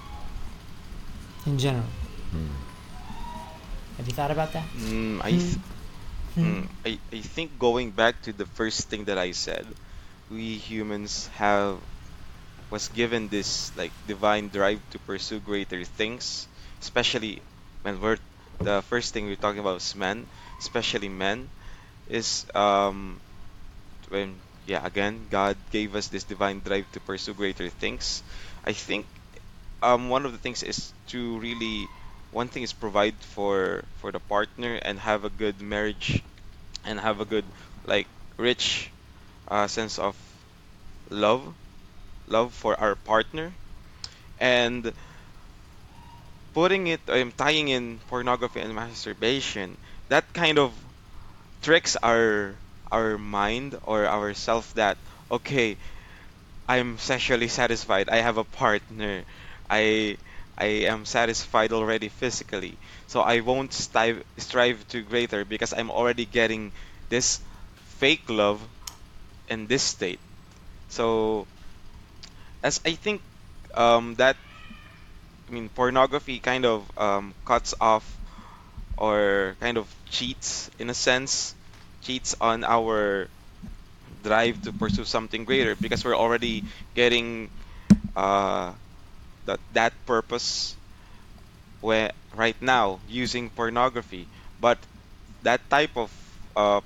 [1.47, 1.87] in general?
[3.97, 4.65] Have you thought about that?
[4.77, 5.59] Mm, I, th-
[6.41, 9.67] mm, I I think going back to the first thing that I said,
[10.31, 11.79] we humans have
[12.71, 16.49] was given this like divine drive to pursue greater things,
[16.81, 17.43] especially
[17.83, 18.19] when we're
[18.63, 20.27] the first thing we're talking about is men,
[20.59, 21.49] especially men,
[22.09, 23.21] is um
[24.09, 28.23] when yeah again God gave us this divine drive to pursue greater things.
[28.65, 29.07] I think
[29.83, 31.91] um one of the things is to really
[32.31, 36.23] one thing is provide for for the partner and have a good marriage
[36.85, 37.47] and have a good
[37.85, 38.93] like rich
[39.49, 40.17] uh, sense of
[41.11, 41.55] love
[42.27, 43.57] love for our partner.
[44.39, 44.95] And
[46.55, 49.77] putting it um, tying in pornography and masturbation
[50.09, 50.73] that kind of
[51.63, 52.57] tricks our
[52.93, 54.99] our mind or our self that
[55.31, 55.77] okay
[56.69, 58.09] i'm sexually satisfied.
[58.09, 59.25] I have a partner.
[59.71, 60.19] I
[60.57, 62.79] i am satisfied already physically.
[63.07, 66.73] So i won't strive strive to greater because i'm already getting
[67.09, 67.41] this
[68.01, 68.61] fake love
[69.49, 70.21] in this state.
[70.89, 71.49] So
[72.63, 73.23] as i think
[73.75, 74.37] um that
[75.49, 78.19] I mean, pornography kind of um, cuts off
[78.99, 81.55] or kind of cheats, in a sense,
[82.03, 83.31] cheats on our
[84.25, 86.65] drive to pursue something greater because we're already
[86.95, 87.51] getting
[88.17, 88.75] uh,
[89.47, 90.77] that that purpose
[91.81, 94.87] where right now using pornography but
[95.43, 96.11] that type of
[96.57, 96.81] uh,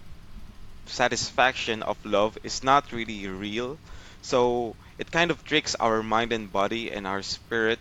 [0.86, 3.80] satisfaction of love is not really real
[4.22, 7.80] so it kind of tricks our mind and body and our spirit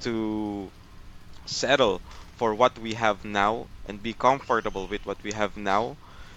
[0.00, 0.72] to
[1.46, 2.02] settle
[2.36, 5.96] for what we have now and be comfortable with what we have now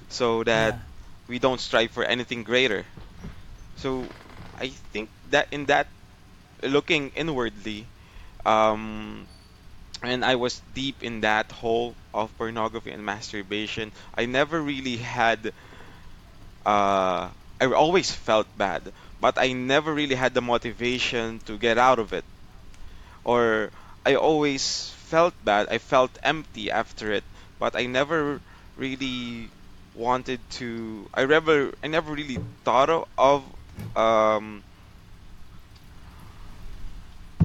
[0.09, 0.79] so that Yeah.
[1.27, 2.85] We don't strive for anything greater
[3.75, 4.11] so
[4.57, 5.89] i think that in that
[6.63, 7.89] looking inwardly
[8.45, 9.27] um
[10.03, 15.53] and i was deep in that hole of pornography and masturbation i never really had
[16.65, 21.99] uh i always felt bad but i never really had the motivation to get out
[21.99, 22.25] of it
[23.23, 23.71] or
[24.05, 25.67] I always felt bad.
[25.69, 27.25] I felt empty after it,
[27.59, 28.41] but I never
[28.75, 29.51] really
[29.97, 31.09] wanted to.
[31.13, 33.43] I never, I never really thought of, of
[33.97, 34.63] um,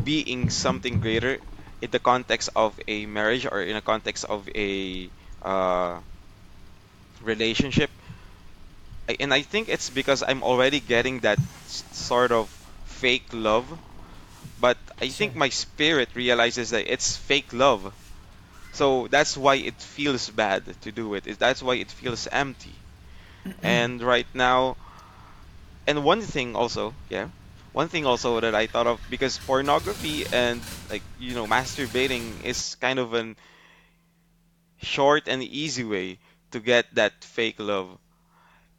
[0.05, 1.39] being something greater
[1.81, 5.09] in the context of a marriage or in a context of a
[5.43, 5.99] uh,
[7.23, 7.91] relationship.
[9.21, 12.49] And I think it's because I'm already getting that sort of
[12.87, 13.67] fake love
[14.63, 17.93] but I think my spirit realizes that it's fake love.
[18.73, 21.25] So that's why it feels bad to do it.
[21.39, 22.85] That's why it feels empty.
[23.63, 24.79] and right now,
[25.87, 27.29] and one thing also, yeah,
[27.73, 32.77] one thing also that I thought of because pornography and like you know masturbating is
[32.77, 33.37] kind of an
[34.83, 36.19] short and easy way
[36.51, 37.99] to get that fake love.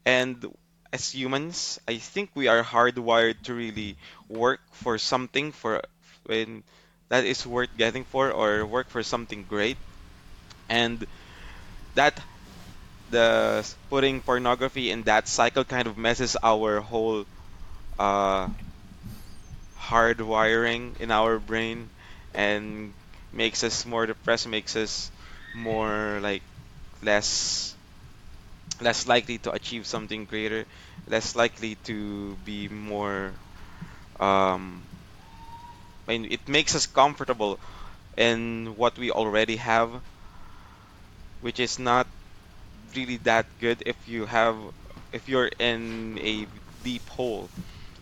[0.05, 0.45] And
[0.93, 3.97] as humans, I think we are hardwired to really
[4.29, 5.81] work for something for
[6.25, 6.63] when
[7.09, 9.77] that is worth getting for or work for something great.
[10.69, 11.05] And
[11.95, 12.19] that
[13.09, 17.25] the putting pornography in that cycle kind of messes our whole
[17.99, 18.49] uh,
[19.77, 21.91] hardwiring in our brain
[22.33, 22.95] and
[23.31, 25.11] makes us more depressed, makes us
[25.53, 26.43] more like
[27.01, 27.75] less
[28.81, 30.65] less likely to achieve something greater,
[31.07, 33.39] less likely to be more.
[34.19, 34.87] Um,
[36.07, 37.59] I mean, it makes us comfortable
[38.17, 40.01] in what we already have,
[41.39, 42.07] which is not
[42.95, 44.57] really that good if you have
[45.11, 46.47] if you're in a
[46.83, 47.51] deep hole.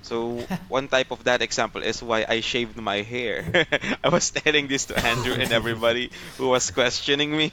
[0.01, 3.65] So one type of that example is why I shaved my hair.
[4.03, 7.51] I was telling this to Andrew and everybody who was questioning me.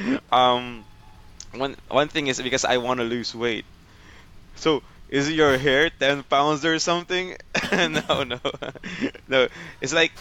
[0.30, 0.86] um,
[1.52, 3.66] one one thing is because I want to lose weight.
[4.56, 7.36] So is your hair 10 pounds or something?
[8.08, 8.40] no, no,
[9.28, 9.48] no.
[9.80, 10.12] It's like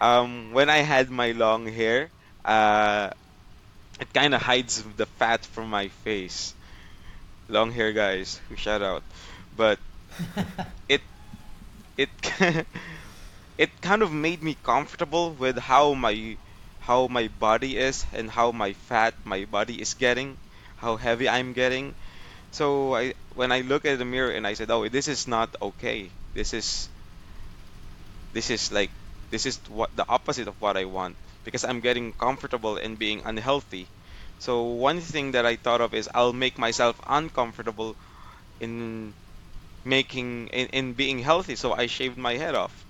[0.00, 2.10] um, when I had my long hair,
[2.44, 3.10] uh,
[4.00, 6.54] it kind of hides the fat from my face.
[7.48, 9.04] Long hair guys, shout out.
[9.56, 9.80] But
[10.88, 11.02] it
[11.96, 12.10] it
[13.58, 16.36] it kind of made me comfortable with how my
[16.78, 20.38] how my body is and how my fat my body is getting,
[20.76, 21.94] how heavy I'm getting.
[22.52, 25.56] So I when I look at the mirror and I said, "Oh, this is not
[25.62, 26.14] okay.
[26.34, 26.90] This is
[28.32, 28.92] this is like
[29.30, 33.22] this is what the opposite of what I want because I'm getting comfortable in being
[33.24, 33.90] unhealthy."
[34.38, 37.96] So one thing that I thought of is I'll make myself uncomfortable
[38.60, 39.14] in
[39.84, 41.56] making in, in being healthy.
[41.56, 42.86] So I shaved my head off.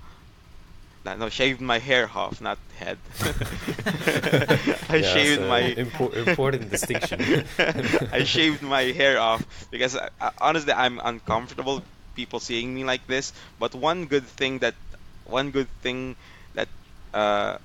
[1.05, 3.01] No, no, shaved my hair off, not head.
[4.89, 7.27] I Yeah, shaved so my impor- important distinction.
[8.13, 11.85] I shaved my hair off because I, I- honestly I'm uncomfortable
[12.15, 13.33] people seeing me like this.
[13.59, 14.77] But one good thing that
[15.25, 16.17] one good thing
[16.55, 16.69] that
[17.15, 17.59] uh,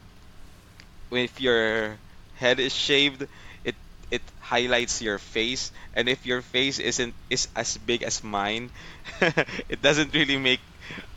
[1.11, 1.99] if your
[2.33, 3.27] head is shaved,
[3.63, 3.75] it
[4.11, 8.71] it highlights your face, and if your face isn't is as big as mine,
[9.69, 10.61] it doesn't really make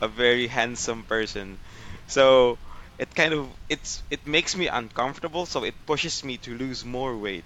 [0.01, 1.59] a very handsome person.
[2.07, 2.59] So
[2.97, 7.17] it kind of it's it makes me uncomfortable, so it pushes me to lose more
[7.17, 7.45] weight.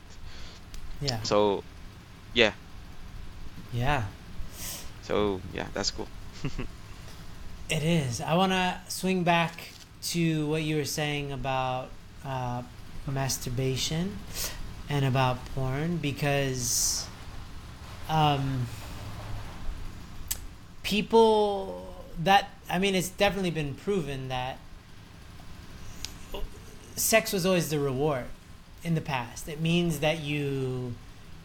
[1.02, 1.20] yeah.
[1.24, 1.64] So
[2.34, 2.54] yeah,
[3.74, 4.04] Yeah.
[5.02, 6.10] so yeah, that's cool.
[7.70, 8.22] It is.
[8.22, 9.70] I want to swing back
[10.10, 11.90] to what you were saying about
[12.24, 12.62] uh,
[13.08, 14.20] masturbation
[14.88, 17.08] and about porn because
[18.08, 18.68] um,
[20.84, 21.88] people
[22.24, 24.58] that I mean, it's definitely been proven that
[26.96, 28.26] sex was always the reward
[28.84, 29.48] in the past.
[29.48, 30.94] It means that you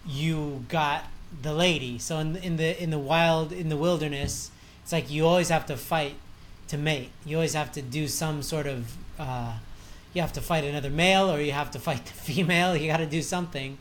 [0.07, 1.05] you got
[1.43, 1.99] the lady.
[1.99, 4.51] So in in the in the wild in the wilderness,
[4.83, 6.15] it's like you always have to fight
[6.69, 7.11] to mate.
[7.25, 9.55] You always have to do some sort of uh,
[10.13, 12.77] you have to fight another male or you have to fight the female.
[12.77, 13.79] You got to do something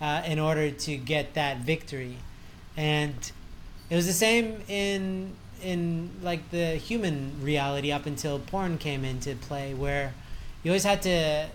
[0.00, 2.16] uh, in order to get that victory.
[2.76, 3.14] And
[3.90, 9.34] it was the same in in like the human reality up until porn came into
[9.34, 10.12] play, where
[10.62, 11.46] you always had to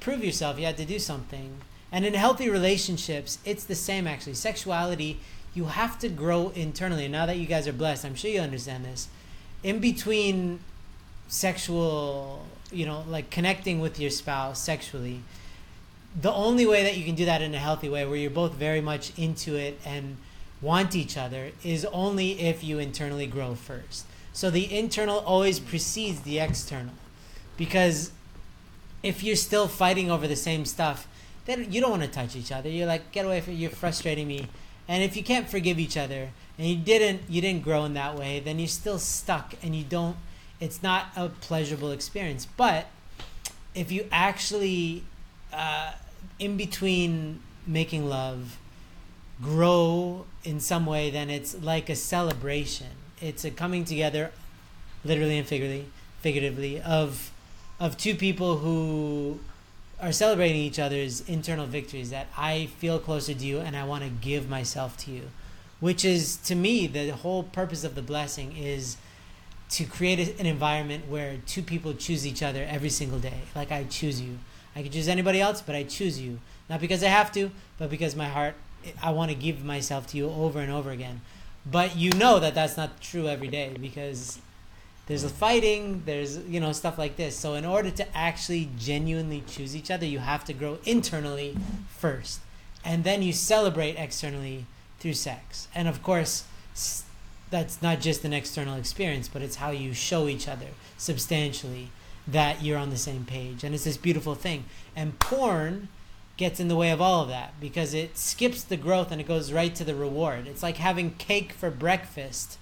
[0.00, 0.58] prove yourself.
[0.58, 1.58] You had to do something.
[1.92, 4.34] And in healthy relationships, it's the same actually.
[4.34, 5.20] Sexuality,
[5.54, 7.08] you have to grow internally.
[7.08, 9.08] Now that you guys are blessed, I'm sure you understand this.
[9.62, 10.60] In between
[11.28, 15.22] sexual, you know, like connecting with your spouse sexually,
[16.20, 18.52] the only way that you can do that in a healthy way where you're both
[18.52, 20.16] very much into it and
[20.60, 24.06] want each other is only if you internally grow first.
[24.32, 26.94] So the internal always precedes the external.
[27.56, 28.10] Because
[29.02, 31.06] if you're still fighting over the same stuff,
[31.46, 32.68] then you don't want to touch each other.
[32.68, 34.48] You're like, get away from you're frustrating me.
[34.88, 38.16] And if you can't forgive each other and you didn't you didn't grow in that
[38.16, 40.16] way, then you're still stuck and you don't
[40.60, 42.46] it's not a pleasurable experience.
[42.46, 42.86] But
[43.74, 45.04] if you actually
[45.52, 45.92] uh,
[46.38, 48.58] in between making love
[49.42, 52.88] grow in some way, then it's like a celebration.
[53.20, 54.30] It's a coming together,
[55.04, 55.88] literally and figuratively,
[56.20, 57.30] figuratively of
[57.80, 59.40] of two people who
[60.00, 62.10] are celebrating each other's internal victories.
[62.10, 65.30] That I feel closer to you, and I want to give myself to you,
[65.80, 68.96] which is to me the whole purpose of the blessing is
[69.70, 73.40] to create an environment where two people choose each other every single day.
[73.54, 74.38] Like I choose you.
[74.76, 76.40] I could choose anybody else, but I choose you.
[76.68, 78.54] Not because I have to, but because my heart,
[79.02, 81.20] I want to give myself to you over and over again.
[81.66, 84.38] But you know that that's not true every day because
[85.06, 87.36] there's the fighting, there's, you know, stuff like this.
[87.36, 91.56] So in order to actually genuinely choose each other, you have to grow internally
[91.88, 92.40] first.
[92.84, 94.66] And then you celebrate externally
[95.00, 95.68] through sex.
[95.74, 96.44] And of course,
[97.50, 101.90] that's not just an external experience, but it's how you show each other substantially
[102.26, 103.62] that you're on the same page.
[103.62, 104.64] And it's this beautiful thing.
[104.96, 105.88] And porn
[106.36, 109.28] gets in the way of all of that because it skips the growth and it
[109.28, 110.46] goes right to the reward.
[110.46, 112.58] It's like having cake for breakfast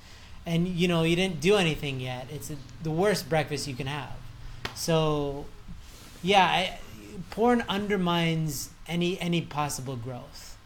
[0.47, 2.27] and you know you didn't do anything yet.
[2.31, 4.13] It's a, the worst breakfast you can have.
[4.75, 5.47] So
[6.23, 6.79] yeah, I,
[7.31, 10.57] porn undermines any any possible growth,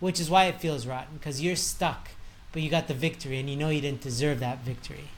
[0.00, 2.08] which is why it feels rotten because you're stuck,
[2.52, 5.08] but you got the victory and you know you didn't deserve that victory.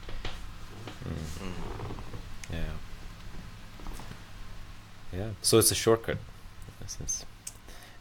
[2.51, 2.59] Yeah.
[5.13, 5.29] Yeah.
[5.41, 6.17] So it's a shortcut.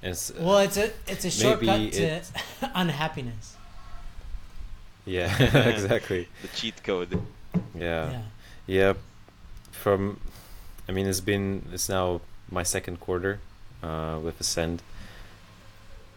[0.02, 2.30] It's, uh, Well, it's a it's a shortcut to it-
[2.74, 3.56] unhappiness.
[5.16, 6.28] yeah, exactly.
[6.42, 7.18] The cheat code.
[7.74, 8.10] Yeah.
[8.10, 8.22] yeah.
[8.66, 8.92] Yeah.
[9.72, 10.20] From,
[10.86, 13.40] I mean, it's been it's now my second quarter
[13.82, 14.82] uh, with Ascend,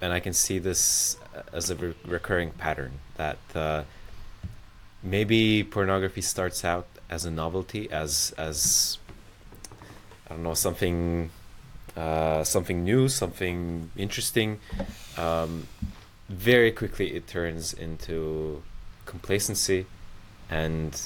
[0.02, 1.16] and I can see this
[1.54, 3.84] as a re- recurring pattern that uh,
[5.02, 8.98] maybe pornography starts out as a novelty, as as
[10.28, 11.30] I don't know something
[11.96, 14.60] uh, something new, something interesting.
[15.18, 15.68] Um,
[16.28, 18.64] very quickly, it turns into
[19.06, 19.86] complacency,
[20.50, 21.00] and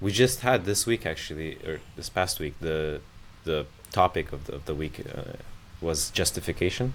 [0.00, 3.00] we just had this week actually, or this past week, the
[3.44, 5.32] the topic of the, of the week uh,
[5.80, 6.94] was justification.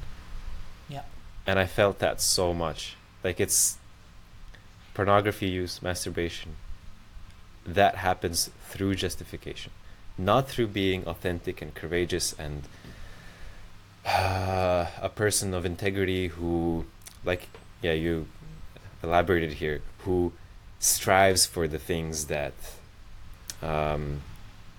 [0.90, 1.04] Yeah.
[1.46, 2.96] And I felt that so much.
[3.24, 3.78] Like it's
[4.94, 6.56] pornography use, masturbation.
[7.66, 9.72] That happens through justification,
[10.18, 12.64] not through being authentic and courageous and
[14.06, 16.86] uh, a person of integrity who,
[17.24, 17.50] like,
[17.82, 18.28] yeah, you
[19.04, 20.34] elaborated here, who
[20.80, 22.54] strives for the things that
[23.62, 24.22] um,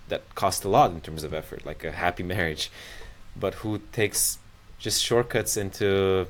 [0.09, 2.71] that cost a lot in terms of effort, like a happy marriage,
[3.37, 4.39] but who takes
[4.79, 6.29] just shortcuts into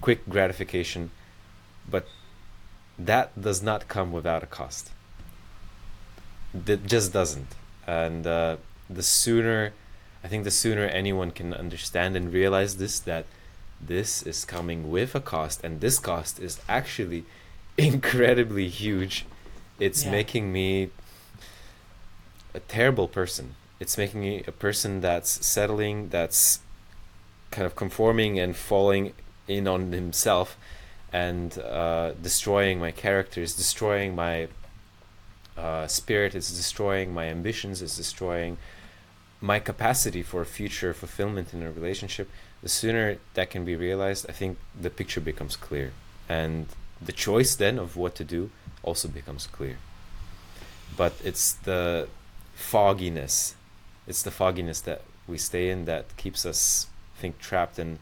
[0.00, 1.10] quick gratification,
[1.88, 2.06] but
[2.98, 4.90] that does not come without a cost.
[6.54, 7.54] That just doesn't.
[7.86, 8.56] And uh,
[8.88, 9.72] the sooner,
[10.24, 13.26] I think the sooner anyone can understand and realize this, that
[13.80, 17.24] this is coming with a cost, and this cost is actually
[17.78, 19.24] incredibly huge.
[19.78, 20.10] It's Yeah.
[20.10, 20.90] making me
[22.54, 23.54] a terrible person.
[23.80, 26.60] It's making me a person that's settling, that's
[27.50, 29.12] kind of conforming and falling
[29.46, 30.56] in on himself
[31.12, 34.48] and uh, destroying my characters, destroying my
[35.56, 38.58] uh, spirit, it's destroying my ambitions, it's destroying
[39.40, 42.28] my capacity for future fulfillment in a relationship.
[42.62, 45.92] The sooner that can be realized, I think the picture becomes clear.
[46.28, 46.66] And
[47.00, 48.50] the choice then of what to do
[48.82, 49.78] also becomes clear.
[50.96, 52.08] But it's the
[52.54, 53.54] fogginess,
[54.06, 57.98] it's the fogginess that we stay in that keeps us, I think, trapped and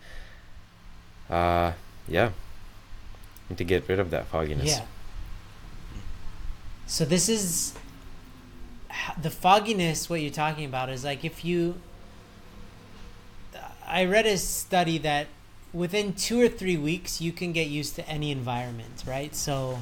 [1.29, 1.73] uh,
[2.09, 2.31] yeah.
[3.57, 4.67] To get rid of that fogginess.
[4.67, 4.85] Yeah.
[6.87, 7.75] So this is
[9.21, 10.11] the fogginess.
[10.11, 11.81] What you're talking about is like if you.
[13.87, 15.29] I read a study that
[15.73, 19.35] within two or three weeks you can get used to any environment, right?
[19.35, 19.81] So,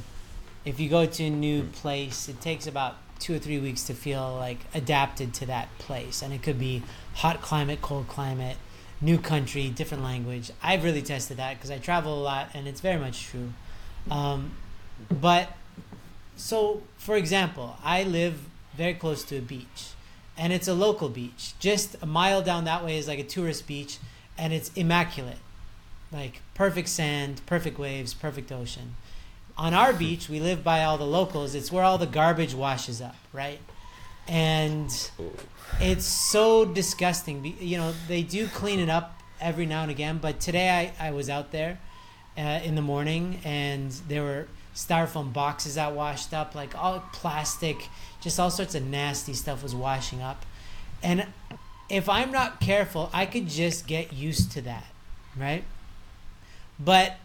[0.64, 3.94] if you go to a new place, it takes about two or three weeks to
[3.94, 6.82] feel like adapted to that place, and it could be
[7.14, 8.56] hot climate, cold climate,
[9.00, 10.50] new country, different language.
[10.62, 13.52] I've really tested that because I travel a lot, and it's very much true.
[14.10, 14.52] Um,
[15.10, 15.50] but
[16.36, 18.40] so, for example, I live
[18.76, 19.93] very close to a beach,
[20.36, 21.52] and it's a local beach.
[21.58, 23.98] Just a mile down that way is like a tourist beach,
[24.36, 25.38] and it's immaculate,
[26.12, 28.96] like perfect sand, perfect waves, perfect ocean.
[29.56, 31.54] On our beach, we live by all the locals.
[31.54, 33.60] It's where all the garbage washes up, right?
[34.26, 34.90] And
[35.80, 37.54] it's so disgusting.
[37.60, 41.10] You know, they do clean it up every now and again, but today I, I
[41.12, 41.78] was out there
[42.36, 47.88] uh, in the morning and there were styrofoam boxes that washed up, like all plastic,
[48.24, 50.46] just all sorts of nasty stuff was washing up.
[51.02, 51.26] And
[51.90, 54.86] if I'm not careful, I could just get used to that,
[55.36, 55.62] right?
[56.82, 57.16] But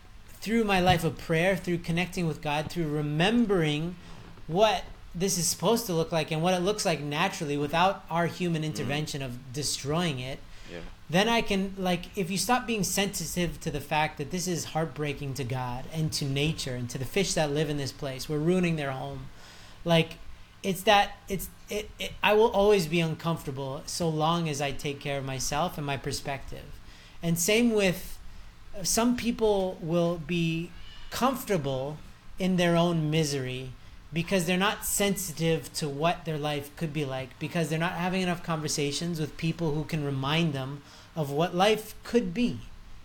[0.41, 3.95] through my life of prayer, through connecting with God, through remembering
[4.47, 4.83] what
[5.15, 8.61] this is supposed to look like and what it looks like naturally without our human
[8.61, 8.71] mm-hmm.
[8.71, 10.39] intervention of destroying it,
[10.69, 10.79] Yeah.
[11.09, 14.65] then I can like if you stop being sensitive to the fact that this is
[14.65, 18.27] heartbreaking to God and to nature and to the fish that live in this place.
[18.27, 19.27] We're ruining their home.
[19.85, 20.17] Like
[20.63, 24.99] it's that it's it, it I will always be uncomfortable so long as I take
[24.99, 26.65] care of myself and my perspective.
[27.21, 28.17] And same with
[28.83, 30.71] some people will be
[31.11, 31.97] comfortable
[32.37, 33.71] in their own misery
[34.11, 38.21] because they're not sensitive to what their life could be like because they're not having
[38.21, 40.81] enough conversations with people who can remind them
[41.15, 42.59] of what life could be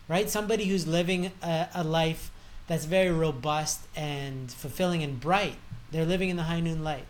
[0.09, 0.29] right?
[0.29, 2.31] Somebody who's living a, a life
[2.67, 5.57] that's very robust and fulfilling and bright.
[5.91, 7.07] They're living in the high noon light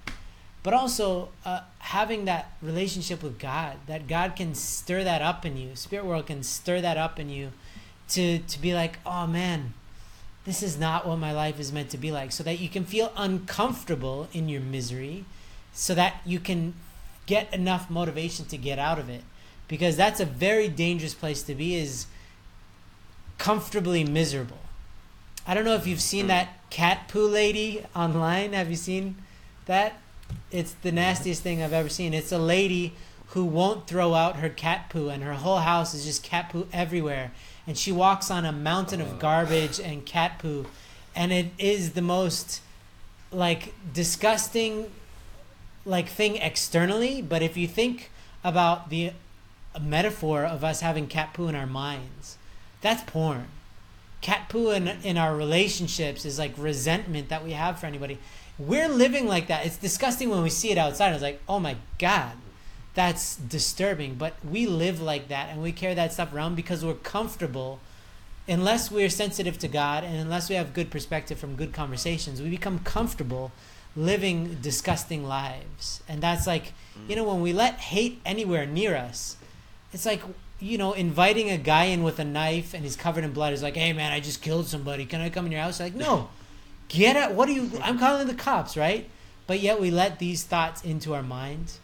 [0.64, 5.56] but also uh, having that relationship with god that god can stir that up in
[5.56, 7.52] you spirit world can stir that up in you
[8.08, 9.72] to to be like oh man
[10.44, 12.30] this is not what my life is meant to be like.
[12.30, 15.24] So that you can feel uncomfortable in your misery
[15.72, 16.74] so that you can
[17.26, 19.22] get enough motivation to get out of it.
[19.66, 22.06] Because that's a very dangerous place to be is
[23.38, 24.58] comfortably miserable.
[25.46, 28.52] I don't know if you've seen that cat poo lady online.
[28.52, 29.16] Have you seen
[29.64, 29.98] that
[30.50, 32.14] it's the nastiest thing i've ever seen.
[32.14, 32.94] It's a lady
[33.28, 36.66] who won't throw out her cat poo and her whole house is just cat poo
[36.72, 37.32] everywhere.
[37.66, 39.16] And she walks on a mountain of oh.
[39.16, 40.66] garbage and cat poo.
[41.16, 42.60] And it is the most
[43.32, 44.90] like disgusting
[45.84, 47.22] like thing externally.
[47.22, 48.10] But if you think
[48.44, 49.12] about the
[49.80, 52.38] metaphor of us having cat poo in our minds
[52.84, 53.46] that's porn.
[54.20, 58.18] Cat poo in, in our relationships is like resentment that we have for anybody
[58.58, 59.66] we're living like that.
[59.66, 61.12] It's disgusting when we see it outside.
[61.12, 62.36] It's like oh my god
[62.94, 64.14] that's disturbing.
[64.14, 67.80] But we live like that and we carry that stuff around because we're comfortable.
[68.46, 72.50] Unless we're sensitive to god and unless we have good perspective from good conversations we
[72.50, 73.52] become comfortable
[73.96, 76.02] living disgusting lives.
[76.08, 76.66] And that's like
[76.98, 77.08] mm.
[77.08, 79.36] you know when we let hate anywhere near us
[79.92, 80.22] it's like
[80.60, 83.62] you know inviting a guy in with a knife and he's covered in blood is
[83.62, 85.06] like hey man i just killed somebody.
[85.06, 85.80] Can i come in your house?
[85.80, 86.28] Like no
[86.96, 89.08] get out what are you i'm calling the cops right
[89.46, 91.78] but yet we let these thoughts into our mind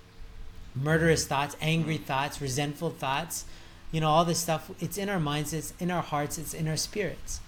[0.74, 3.44] murderous thoughts, angry thoughts, resentful thoughts,
[3.92, 4.70] you know, all this stuff.
[4.80, 7.40] It's in our minds, it's in our hearts, it's in our spirits.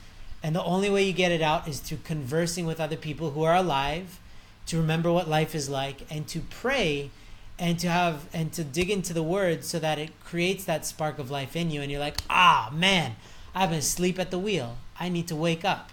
[0.42, 3.44] And the only way you get it out is through conversing with other people who
[3.44, 4.18] are alive,
[4.66, 7.10] to remember what life is like, and to pray
[7.58, 11.18] and to have and to dig into the word so that it creates that spark
[11.18, 13.14] of life in you and you're like, ah man,
[13.54, 14.78] I've been asleep at the wheel.
[14.98, 15.91] I need to wake up.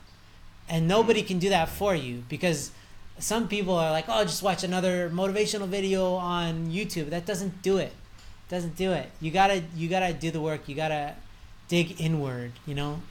[0.70, 2.72] And nobody can do that for you because
[3.17, 7.09] some people are like, oh, just watch another motivational video on YouTube.
[7.09, 7.91] That doesn't do it.
[8.49, 9.09] Doesn't do it.
[9.20, 10.70] You gotta you gotta do the work.
[10.70, 11.15] You gotta
[11.67, 12.53] dig inward.
[12.65, 13.01] You know.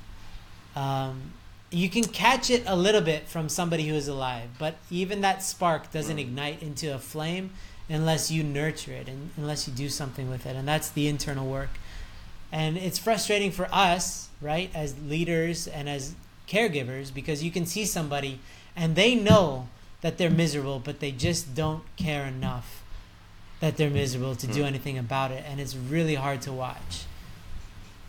[0.75, 1.33] Um,
[1.71, 5.43] you can catch it a little bit from somebody who is alive, but even that
[5.43, 7.51] spark doesn't ignite into a flame
[7.91, 11.49] unless you nurture it and unless you do something with it, and that's the internal
[11.49, 11.71] work.
[12.51, 16.15] And it's frustrating for us, right, as leaders and as
[16.49, 18.41] caregivers, because you can see somebody
[18.75, 19.69] and they know
[20.01, 22.83] that they're miserable, but they just don't care enough
[23.61, 24.67] that they're miserable to do Hmm.
[24.67, 27.05] anything about it, and it's really hard to watch.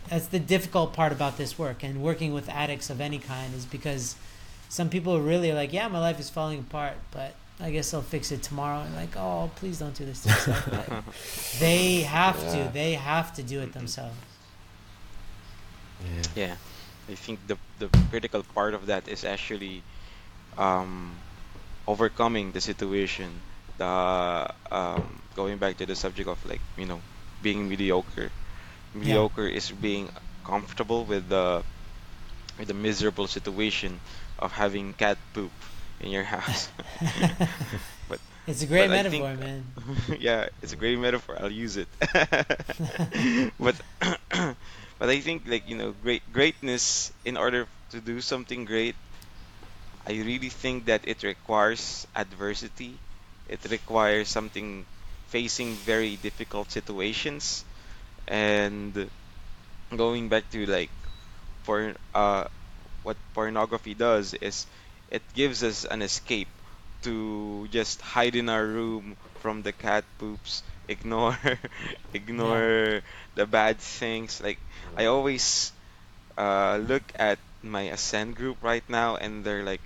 [0.08, 3.64] That's the difficult part about this work and working with addicts of any kind is
[3.64, 4.14] because
[4.68, 7.92] some people are really are like, yeah, my life is falling apart, but I guess
[7.92, 8.80] I'll fix it tomorrow.
[8.82, 11.56] And like, oh, please don't do this to yourself.
[11.60, 12.66] They have Yeah.
[12.66, 12.72] to.
[12.72, 14.16] They have to do it themselves.
[16.04, 16.22] Yeah.
[16.46, 16.54] Yeah,
[17.10, 19.82] I think the the critical part of that is actually
[20.56, 21.22] um,
[21.86, 23.42] overcoming the situation.
[23.78, 27.02] The um, going back to the subject of like you know
[27.42, 28.30] being mediocre.
[28.94, 30.10] Mediocre is being
[30.44, 31.64] comfortable with the
[32.58, 34.00] with the miserable situation
[34.38, 35.52] of having cat poop
[36.00, 36.68] in your house.
[38.08, 39.64] but It's a great metaphor, think- man.
[40.20, 41.36] yeah, it's a great metaphor.
[41.40, 41.88] I'll use it.
[43.58, 43.76] but
[45.00, 48.96] but I think like you know great greatness in order to do something great,
[50.06, 53.00] I really think that it requires adversity.
[53.46, 54.86] It requires something
[55.28, 57.64] facing very difficult situations
[58.28, 59.10] and
[59.96, 60.92] going back to like
[61.64, 62.44] porn uh
[63.02, 64.66] what pornography does is
[65.08, 66.50] it gives us an escape
[67.02, 71.38] to just hide in our room from the cat poops ignore
[72.12, 73.02] ignore
[73.34, 74.40] the bad things.
[74.42, 74.60] Like
[74.96, 75.72] i always
[76.38, 79.82] uh look at my ascend group right now and they're like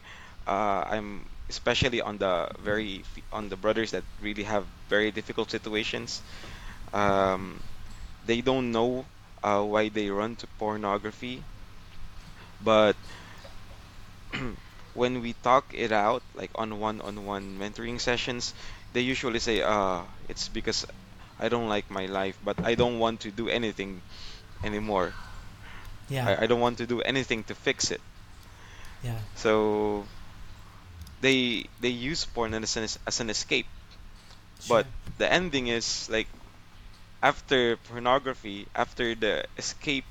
[0.47, 6.23] uh i'm especially on the very on the brothers that really have very difficult situations.
[6.93, 7.63] Um
[8.25, 9.07] they don't know
[9.43, 11.47] uh, why they run to pornography
[12.61, 12.97] but
[14.95, 18.55] when we talk it out like on one-on-one mentoring sessions
[18.95, 20.87] they usually say uh it's because
[21.41, 24.03] i don't like my life but i don't want to do anything
[24.65, 25.15] anymore.
[26.09, 28.03] Yeah, I, I don't want to do anything to fix it.
[29.03, 30.09] Yeah, so
[31.21, 33.69] they they use porn as an, as an escape.
[34.61, 34.69] Sure.
[34.69, 34.87] but
[35.19, 36.29] the ending is like
[37.23, 40.07] after pornography after the escape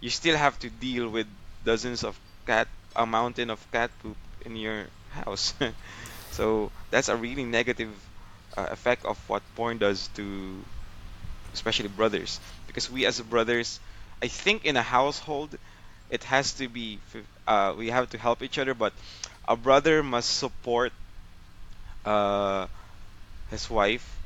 [0.00, 1.26] you still have to deal with
[1.64, 5.54] dozens of cat a mountain of cat poop in your house
[6.32, 7.92] so that's a really negative
[8.56, 10.66] uh, effect of what porn does to
[11.54, 12.40] especially brothers.
[12.66, 13.80] Because we as brothers
[14.22, 15.56] i think in a household
[16.10, 17.00] it has to be
[17.46, 18.94] uh, we have to help each other but
[19.48, 20.92] a brother must support
[22.04, 22.66] uh,
[23.48, 24.22] his wife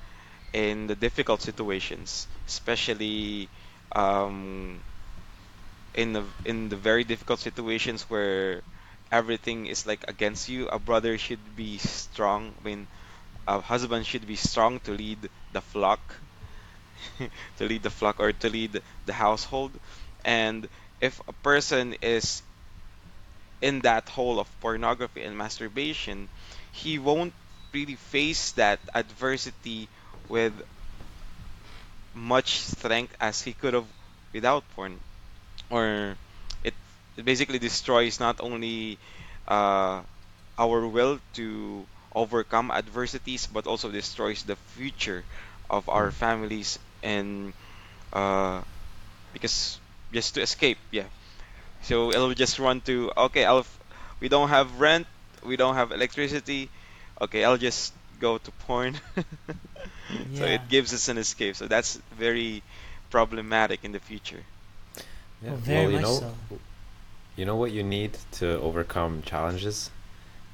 [0.53, 3.51] in the difficult situations, especially
[3.97, 4.83] um,
[5.95, 8.63] in the in the very difficult situations where
[9.13, 10.69] everything is like against you.
[10.69, 12.55] A brother should be strong.
[12.61, 12.89] I mean,
[13.47, 16.23] a husband should be strong to lead the flock,
[17.57, 19.79] to lead the flock or to lead the household.
[20.25, 20.69] And
[21.01, 22.43] if a person is
[23.61, 26.31] in that hole of pornography and masturbation,
[26.73, 27.35] he won't
[27.73, 29.91] really face that adversity
[30.29, 30.63] with
[32.15, 33.87] much strength as he could have
[34.33, 35.01] without porn.
[35.71, 36.19] Or
[37.17, 38.99] it, it basically destroys not only
[39.49, 40.03] uh,
[40.59, 45.25] our will to overcome adversities, but also destroys the future
[45.71, 47.55] of our families and
[48.13, 48.63] uh,
[49.33, 49.81] because
[50.13, 51.07] just to escape, yeah.
[51.83, 53.81] So it'll just run to okay, I'll f-
[54.21, 55.07] we don't have rent,
[55.43, 56.71] we don't have electricity.
[57.21, 59.01] Okay, I'll just go to porn.
[60.35, 61.57] so it gives us an escape.
[61.57, 62.65] So that's very
[63.11, 64.45] problematic in the future.
[65.41, 65.55] Yeah.
[65.55, 66.35] Well, very well, you much know, so.
[67.37, 69.91] You know what you need to overcome challenges.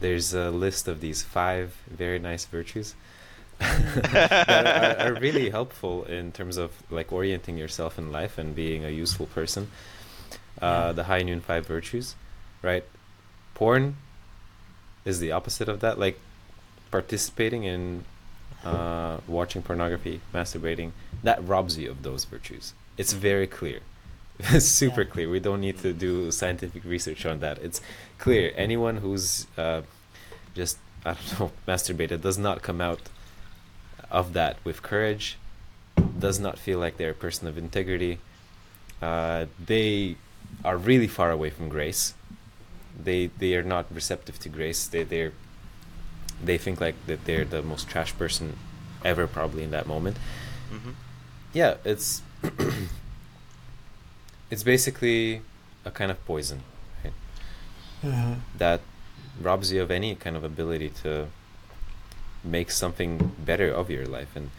[0.01, 2.95] There's a list of these five very nice virtues
[3.59, 8.85] that are, are really helpful in terms of like orienting yourself in life and being
[8.85, 9.71] a useful person.
[10.61, 10.93] Uh, Yeah.
[10.93, 12.15] The high noon five virtues,
[12.63, 12.85] right?
[13.55, 13.97] Porn
[15.05, 15.99] is the opposite of that.
[15.99, 16.19] Like
[16.91, 18.05] participating in
[18.65, 22.75] uh, watching pornography, masturbating, that robs you of those virtues.
[22.97, 23.81] It's very clear.
[24.51, 25.09] It's super Yeah.
[25.13, 25.29] clear.
[25.31, 27.59] We don't need to do scientific research on that.
[27.59, 27.81] It's
[28.19, 28.53] clear.
[28.57, 29.83] Anyone who's uh,
[30.55, 33.01] just I don't know masturbated does not come out
[34.11, 35.39] of that with courage.
[36.19, 38.19] Does not feel like they're a person of integrity.
[39.01, 40.17] Uh, they
[40.65, 42.15] are really far away from grace.
[43.05, 44.87] They they are not receptive to grace.
[44.87, 45.33] They they're
[46.45, 48.57] they think like that they're the most trash person
[49.05, 50.17] ever probably in that moment.
[50.71, 50.91] hmm
[51.53, 52.23] Yeah, it's
[54.53, 55.41] it's basically
[55.85, 56.61] a kind of poison
[58.05, 58.35] Uh-huh.
[58.59, 58.81] that
[59.41, 61.29] robs you of any kind of ability to
[62.45, 64.51] make something better of your life and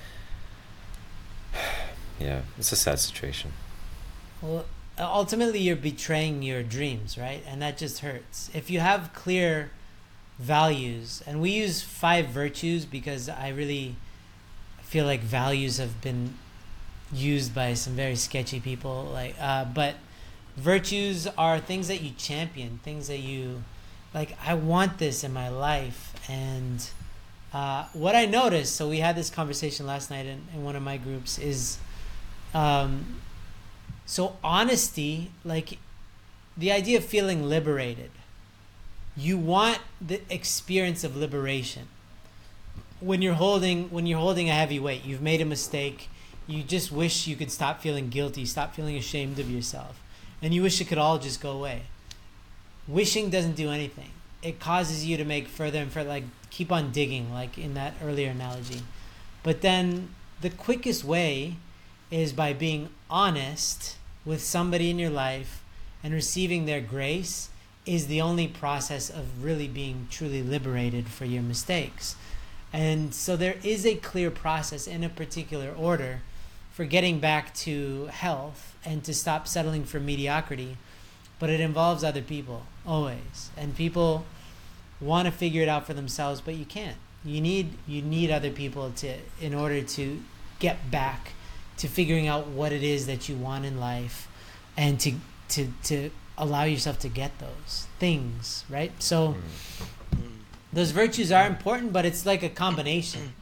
[2.19, 3.51] yeah, it's a sad situation.
[4.41, 4.65] Well,
[4.97, 7.43] ultimately, you're betraying your dreams, right?
[7.47, 8.49] And that just hurts.
[8.53, 9.71] If you have clear
[10.39, 13.95] values, and we use five virtues because I really
[14.81, 16.33] feel like values have been
[17.13, 19.09] used by some very sketchy people.
[19.13, 19.95] Like, uh, but
[20.57, 23.63] virtues are things that you champion, things that you
[24.13, 24.37] like.
[24.45, 26.87] I want this in my life, and
[27.53, 28.75] uh, what I noticed.
[28.75, 31.37] So we had this conversation last night in, in one of my groups.
[31.37, 31.77] Is
[32.53, 33.21] um,
[34.05, 35.77] so honesty, like
[36.57, 38.11] the idea of feeling liberated.
[39.15, 41.87] You want the experience of liberation.
[42.99, 46.09] When you're holding when you're holding a heavy weight, you've made a mistake.
[46.47, 50.01] You just wish you could stop feeling guilty, stop feeling ashamed of yourself,
[50.41, 51.83] and you wish it could all just go away.
[52.87, 54.11] Wishing doesn't do anything.
[54.43, 57.93] it causes you to make further and further like keep on digging like in that
[58.03, 58.81] earlier analogy
[59.41, 60.09] but then
[60.41, 61.55] the quickest way
[62.11, 65.63] is by being honest with somebody in your life
[66.03, 67.49] and receiving their grace
[67.85, 72.15] is the only process of really being truly liberated for your mistakes
[72.71, 76.21] and so there is a clear process in a particular order
[76.73, 80.77] for getting back to health and to stop settling for mediocrity
[81.43, 83.49] but it involves other people always.
[83.57, 84.23] And people
[85.01, 86.95] want to figure it out for themselves but you can't.
[87.25, 90.21] You need you need other people to in order to
[90.59, 91.33] get back
[91.77, 94.29] to figuring out what it is that you want in life
[94.77, 95.15] and to
[95.49, 98.91] to to allow yourself to get those things right?
[98.99, 99.35] So
[100.71, 103.33] those virtues are important but it's like a combination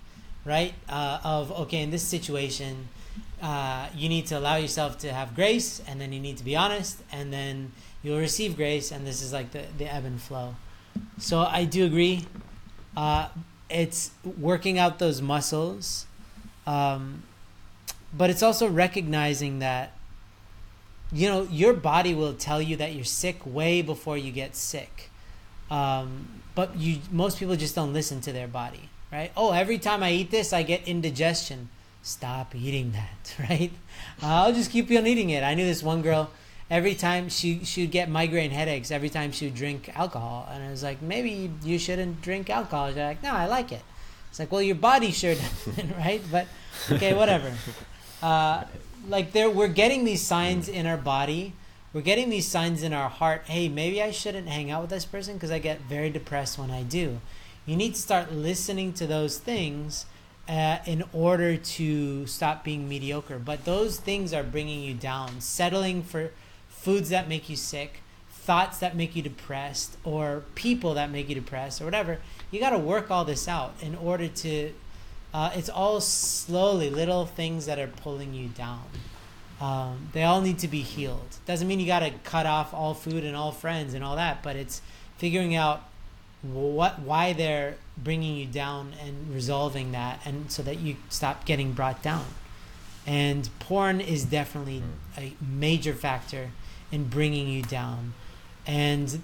[0.43, 2.89] right uh, of okay in this situation
[3.41, 6.55] uh, you need to allow yourself to have grace and then you need to be
[6.55, 7.71] honest and then
[8.03, 10.55] you'll receive grace and this is like the, the ebb and flow.
[11.17, 12.25] So i do agree.
[12.95, 13.29] Uh,
[13.69, 16.05] it's working out those muscles
[16.67, 17.23] um,
[18.13, 19.93] but it's also recognizing that
[21.11, 25.09] you know your body will tell you that you're sick way before you get sick.
[25.69, 29.31] Um, but you most people just don't listen to their body right?
[29.35, 31.69] Oh every time i eat this i get indigestion
[32.03, 33.71] stop eating that right?
[34.21, 35.43] Uh, i'll just keep on eating it.
[35.43, 36.29] I knew this one girl
[36.69, 40.63] every time she she would get migraine headaches every time she would drink alcohol and
[40.63, 42.87] i was like maybe you shouldn't drink alcohol.
[42.87, 43.83] She's like no i like it.
[44.29, 45.35] It's like well your body sure
[45.65, 46.21] doesn't right?
[46.31, 46.47] But
[46.91, 47.53] okay whatever.
[48.21, 48.63] Uh,
[49.07, 51.53] like there we're getting these signs in our body.
[51.93, 55.05] We're getting these signs in our heart hey maybe i shouldn't hang out with this
[55.05, 57.19] person because i get very depressed when i do.
[57.65, 60.05] You need to start listening to those things
[60.51, 63.39] uh, in order to stop being mediocre.
[63.39, 65.39] But those things are bringing you down.
[65.39, 66.31] Settling for
[66.67, 71.35] foods that make you sick thoughts that make you depressed or people that make you
[71.35, 72.17] depressed or whatever
[72.49, 74.73] you got to work all this out in order to
[75.31, 78.83] uh, it's all slowly little things that are pulling you down.
[79.61, 81.37] Um, they all need to be healed.
[81.45, 84.41] Doesn't mean you got to cut off all food and all friends and all that
[84.41, 84.81] but it's
[85.17, 85.83] figuring out
[86.41, 91.73] what why they're bringing you down and resolving that and so that you stop getting
[91.73, 92.25] brought down.
[93.05, 95.21] And porn is definitely mm.
[95.21, 96.51] a major factor
[96.91, 98.13] in bringing you down.
[98.65, 99.21] And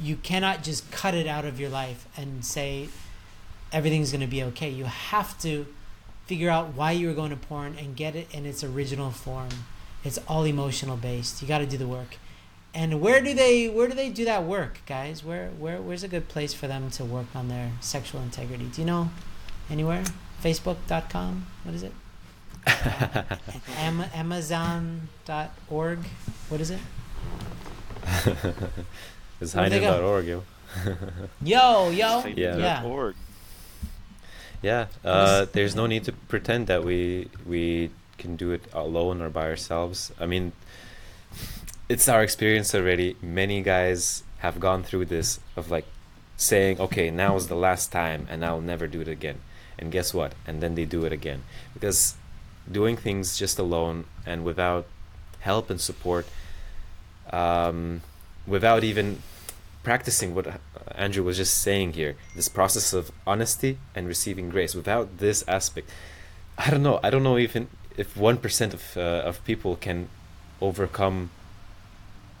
[0.00, 2.88] you cannot just cut it out of your life and say
[3.72, 4.68] everything's going to be okay.
[4.70, 5.66] You have to
[6.26, 9.50] figure out why you were going to porn and get it in its original form.
[10.02, 11.42] It's all emotional based.
[11.42, 12.16] You got to do the work
[12.74, 16.08] and where do they where do they do that work guys where where where's a
[16.08, 19.10] good place for them to work on their sexual integrity do you know
[19.68, 20.04] anywhere
[20.42, 21.92] facebook.com what is it
[23.78, 25.98] Am- amazon.org
[26.48, 26.78] what is it
[29.40, 29.92] it's Where'd they go?
[30.00, 30.42] heineken.org, yo.
[31.42, 32.56] yo yo Yeah.
[32.56, 33.14] yeah Org.
[34.62, 39.30] Yeah, uh, there's no need to pretend that we we can do it alone or
[39.30, 40.12] by ourselves.
[40.20, 40.52] I mean,
[41.90, 43.16] it's our experience already.
[43.20, 45.86] Many guys have gone through this of like
[46.36, 49.38] saying, "Okay, now is the last time, and I'll never do it again."
[49.76, 50.32] And guess what?
[50.46, 51.42] And then they do it again
[51.74, 52.14] because
[52.70, 54.86] doing things just alone and without
[55.40, 56.26] help and support,
[57.32, 58.02] um,
[58.46, 59.22] without even
[59.82, 60.46] practicing what
[60.94, 64.76] Andrew was just saying here, this process of honesty and receiving grace.
[64.76, 65.90] Without this aspect,
[66.56, 67.00] I don't know.
[67.02, 67.66] I don't know even
[67.96, 70.08] if one percent of uh, of people can
[70.60, 71.30] overcome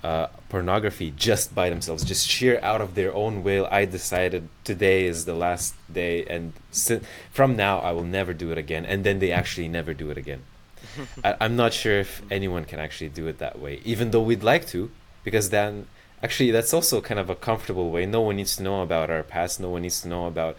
[0.02, 3.66] uh, pornography just by themselves, just sheer out of their own will.
[3.70, 8.50] I decided today is the last day, and si- from now I will never do
[8.50, 8.84] it again.
[8.86, 10.42] And then they actually never do it again.
[11.24, 14.42] I, I'm not sure if anyone can actually do it that way, even though we'd
[14.42, 14.90] like to,
[15.24, 15.86] because then
[16.22, 19.22] actually that's also kind of a comfortable way no one needs to know about our
[19.22, 20.56] past no one needs to know about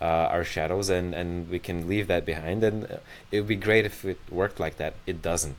[0.00, 2.96] uh, our shadows and and we can leave that behind and uh,
[3.30, 5.58] it would be great if it worked like that it doesn't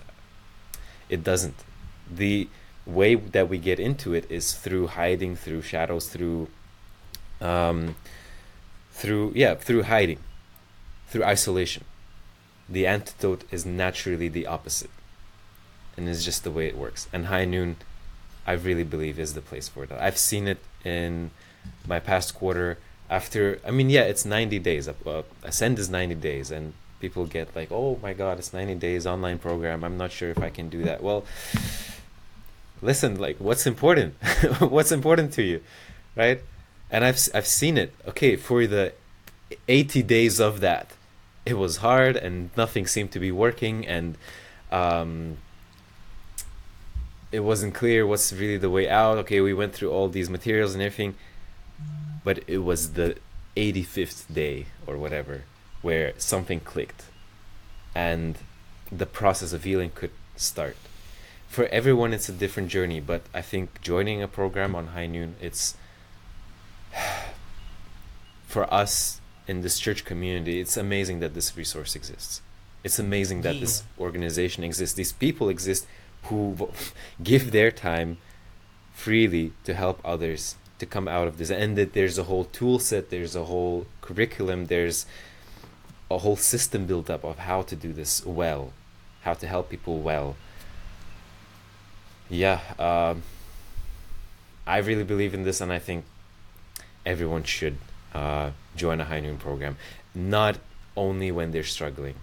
[1.09, 1.63] it doesn't
[2.09, 2.47] the
[2.86, 6.47] way that we get into it is through hiding through shadows through
[7.41, 7.95] um
[8.91, 10.19] through yeah through hiding
[11.07, 11.83] through isolation
[12.69, 14.91] the antidote is naturally the opposite
[15.97, 17.75] and it's just the way it works and high noon
[18.47, 19.91] I really believe is the place for it.
[19.91, 21.31] I've seen it in
[21.88, 22.77] my past quarter.
[23.09, 24.88] After, I mean, yeah, it's 90 days.
[24.88, 29.05] Uh, Ascend is 90 days, and people get like, "Oh my God, it's 90 days
[29.05, 29.83] online program.
[29.83, 31.23] I'm not sure if I can do that." Well,
[32.86, 34.15] listen, like, what's important?
[34.59, 35.61] what's important to you,
[36.15, 36.41] right?
[36.89, 37.93] And I've I've seen it.
[38.07, 38.93] Okay, for the
[39.67, 40.91] 80 days of that,
[41.45, 44.17] it was hard, and nothing seemed to be working, and
[44.71, 45.38] um,
[47.31, 49.17] it wasn't clear what's really the way out.
[49.19, 51.15] Okay, we went through all these materials and everything.
[52.23, 53.15] but it was the
[53.55, 55.43] 85th day or whatever
[55.81, 57.05] where something clicked
[57.93, 58.38] and
[58.91, 60.75] the process of healing could start
[61.56, 65.36] for everyone it's a different journey but i think joining a program on high noon
[65.39, 65.78] it's
[68.53, 72.41] for us in this church community it's amazing that this resource exists.
[72.84, 74.95] It's amazing that this organization exists.
[74.95, 75.88] These people exist
[76.24, 76.70] who
[77.24, 78.18] give their time
[78.93, 82.80] freely to help others to come out of this and that there's a whole tool
[82.80, 85.06] set there's a whole curriculum there's
[86.12, 88.74] a whole system built up of how to do this well
[89.22, 90.36] how to help people well
[92.30, 93.21] yeah um,
[94.65, 96.05] i really believe in this and i think
[97.05, 97.78] everyone should
[98.13, 99.78] uh, join a high noon program
[100.13, 100.57] not
[100.95, 102.15] only when they're struggling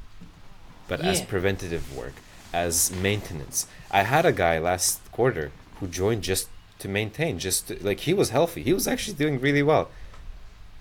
[0.88, 2.14] but as preventative work
[2.52, 3.66] as maintenance.
[3.90, 6.48] I had a guy last quarter who joined just
[6.80, 8.62] to maintain just to, like he was healthy.
[8.62, 9.90] He was actually doing really well.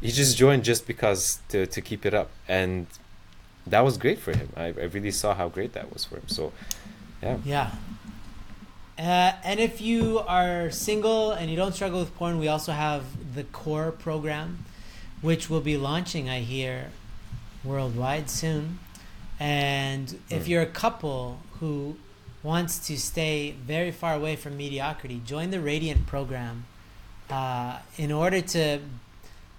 [0.01, 2.87] He just joined just because to, to keep it up and
[3.65, 4.49] that was great for him.
[4.57, 6.27] I, I really saw how great that was for him.
[6.27, 6.51] So
[7.21, 7.37] yeah.
[7.45, 7.71] Yeah.
[8.97, 13.03] Uh, and if you are single and you don't struggle with porn, we also have
[13.35, 14.65] the core program,
[15.21, 16.91] which will be launching, I hear,
[17.63, 18.79] worldwide soon.
[19.39, 20.51] And if Hmm.
[20.51, 21.97] you're a couple who
[22.43, 26.65] wants to stay very far away from mediocrity, join the Radiant program.
[27.29, 28.79] Uh, in order to,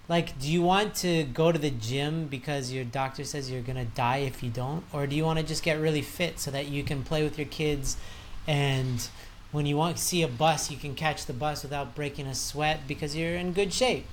[0.08, 3.84] like, do you want to go to the gym because your doctor says you're gonna
[3.84, 6.68] die if you don't, or do you want to just get really fit so that
[6.68, 7.96] you can play with your kids,
[8.46, 9.08] and
[9.52, 12.34] when you want to see a bus, you can catch the bus without breaking a
[12.34, 14.06] sweat because you're in good shape,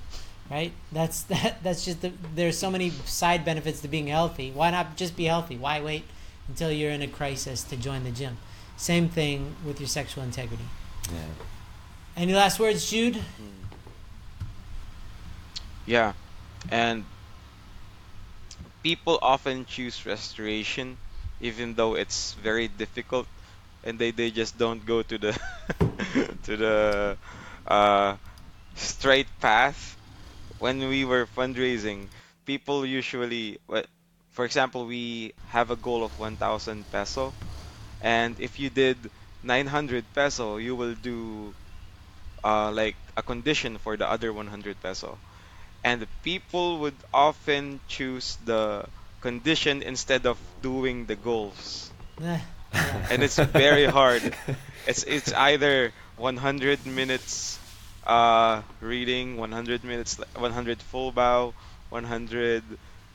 [0.50, 0.72] right?
[0.92, 1.62] That's that.
[1.62, 4.52] That's just the, there's so many side benefits to being healthy.
[4.52, 5.56] Why not just be healthy?
[5.56, 6.04] Why wait
[6.48, 8.36] until you're in a crisis to join the gym?
[8.76, 10.64] Same thing with your sexual integrity.
[11.12, 11.34] yeah
[12.16, 13.14] Any last words, Jude?
[13.16, 13.68] Mm.
[15.86, 16.12] Yeah,
[16.70, 17.04] and
[18.82, 20.98] people often choose restoration,
[21.40, 23.26] even though it's very difficult,
[23.84, 25.38] and they, they just don't go to the
[26.42, 27.18] to the
[27.66, 28.16] uh,
[28.74, 29.96] straight path.
[30.58, 32.10] When we were fundraising,
[32.46, 33.58] people usually,
[34.30, 37.34] for example, we have a goal of 1,000 peso,
[38.00, 39.10] and if you did
[39.42, 41.54] 900 peso, you will do
[42.44, 45.20] uh, like a condition for the other 100 peso
[45.84, 48.84] and people would often choose the
[49.20, 52.59] condition instead of doing the goals Eh.
[52.72, 54.22] And it's very hard.
[54.86, 57.58] It's it's either 100 minutes
[58.06, 61.52] uh, reading 100 minutes 100 full bow
[61.90, 62.64] 100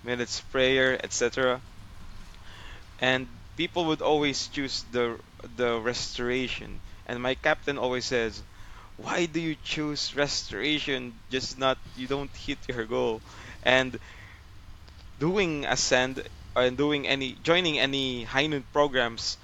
[0.03, 1.59] minutes prayer etc
[3.01, 3.27] and
[3.57, 5.17] people would always choose the
[5.57, 6.79] the restoration.
[7.07, 8.41] And my captain always says
[8.97, 11.13] why do you choose restoration?
[11.29, 13.21] Just not you don't hit your goal.
[13.63, 13.99] And
[15.19, 16.23] doing ascend
[16.55, 19.37] and doing any joining any high noon programs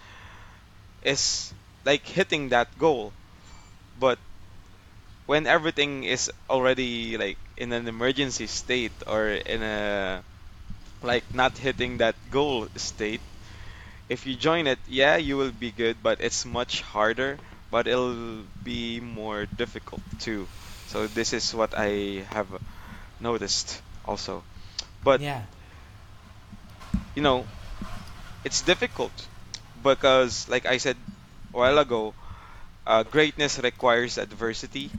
[1.04, 1.54] is
[1.86, 3.14] like hitting that goal.
[4.00, 4.20] But
[5.26, 10.24] when everything is already like in an emergency state or in a
[11.02, 13.22] like not hitting that goal state
[14.10, 17.40] if you join it yeah you will be good but it's much harder
[17.72, 20.48] but it'll be more difficult too.
[20.86, 22.48] So this is what i have
[23.20, 24.44] noticed also.
[25.04, 25.44] But yeah.
[27.16, 27.48] you know,
[28.44, 29.28] it's difficult
[29.84, 30.98] because, like I said
[31.54, 32.16] a while ago,
[32.88, 34.92] uh, greatness requires adversity,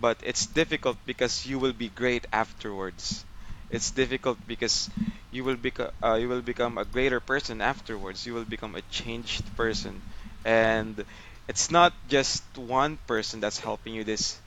[0.00, 3.24] but it's difficult because you will be great afterwards.
[3.70, 4.90] It's difficult because
[5.30, 8.26] you will become uh, you will become a greater person afterwards.
[8.26, 10.02] You will become a changed person,
[10.44, 11.04] and
[11.48, 14.04] it's not just one person that's helping you.
[14.04, 14.40] This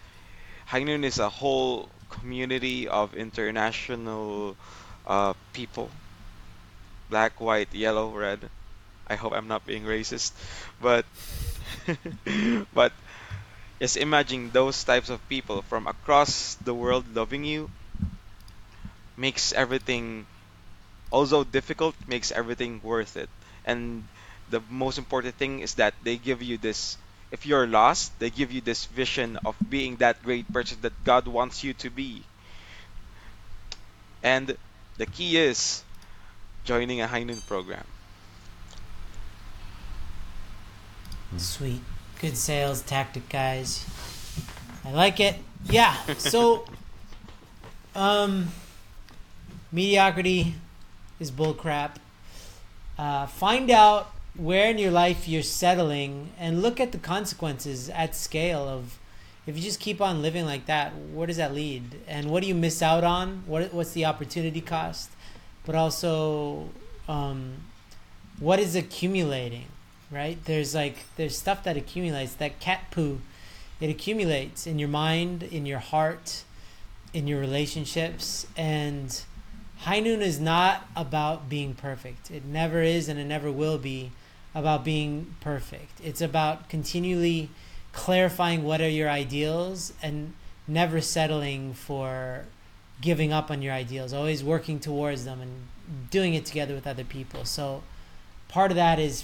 [0.66, 4.58] High Noon is a whole community of international
[5.06, 5.92] uh, people
[7.10, 8.50] black, white, yellow, red.
[9.08, 10.32] I hope I'm not being racist,
[10.82, 11.06] but
[12.74, 12.94] but
[13.80, 17.70] just imagine those types of people from across the world loving you
[19.18, 20.26] makes everything
[21.12, 23.30] although difficult makes everything worth it.
[23.66, 24.08] And
[24.50, 26.98] the most important thing is that they give you this
[27.32, 31.28] if you're lost, they give you this vision of being that great person that God
[31.28, 32.24] wants you to be.
[34.22, 34.58] And
[34.98, 35.84] the key is
[36.66, 37.86] joining a Noon program.
[41.38, 41.82] Sweet.
[42.20, 43.86] Good sales tactic, guys.
[44.86, 45.36] I like it.
[45.66, 45.96] Yeah.
[46.18, 46.66] So,
[47.96, 48.50] um,
[49.72, 50.56] mediocrity
[51.20, 51.96] is bullcrap.
[52.98, 58.16] Uh, find out where in your life you're settling and look at the consequences at
[58.16, 58.98] scale of
[59.48, 61.84] if you just keep on living like that, where does that lead?
[62.08, 63.44] And what do you miss out on?
[63.48, 65.10] What what's the opportunity cost?
[65.66, 66.70] But also,
[67.08, 67.58] um,
[68.40, 69.66] what is accumulating?
[70.12, 70.44] Right?
[70.44, 72.34] There's like there's stuff that accumulates.
[72.36, 73.22] That cat poo,
[73.80, 76.44] it accumulates in your mind, in your heart,
[77.14, 79.24] in your relationships, and
[79.80, 82.30] High Noon is not about being perfect.
[82.30, 84.12] It never is, and it never will be
[84.54, 86.00] about being perfect.
[86.04, 87.50] It's about continually
[87.94, 90.34] clarifying what are your ideals and
[90.68, 92.46] never settling for
[93.02, 97.04] giving up on your ideals, always working towards them and doing it together with other
[97.04, 97.44] people.
[97.46, 97.82] So
[98.48, 99.24] part of that is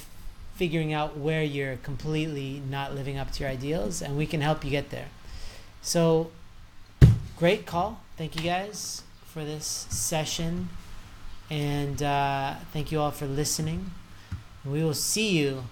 [0.57, 4.65] figuring out where you're completely not living up to your ideals and we can help
[4.65, 5.07] you get there.
[5.81, 6.31] So
[7.37, 8.01] great call.
[8.17, 10.69] Thank you guys for this session.
[11.49, 13.91] And uh, thank you all for listening.
[14.65, 15.63] We will see you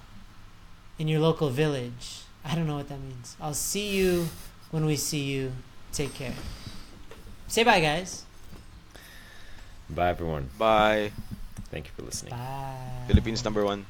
[1.00, 2.22] in your local village.
[2.46, 3.36] I don't know what that means.
[3.42, 4.30] I'll see you
[4.70, 5.52] when we see you.
[5.92, 6.34] Take care.
[7.48, 8.24] Say bye, guys.
[9.90, 10.50] Bye, everyone.
[10.58, 11.12] Bye.
[11.72, 12.32] Thank you for listening.
[12.32, 13.06] Bye.
[13.08, 13.86] Philippines number one.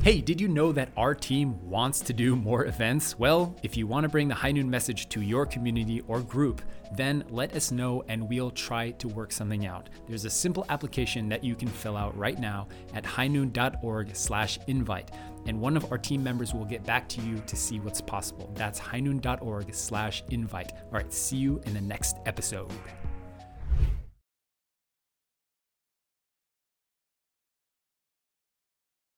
[0.00, 3.18] Hey, did you know that our team wants to do more events?
[3.18, 6.62] Well, if you want to bring the High Noon message to your community or group,
[6.92, 9.90] then let us know and we'll try to work something out.
[10.06, 15.10] There's a simple application that you can fill out right now at highnoon.org/invite,
[15.46, 18.50] and one of our team members will get back to you to see what's possible.
[18.54, 20.72] That's highnoon.org/invite.
[20.72, 22.72] All right, see you in the next episode.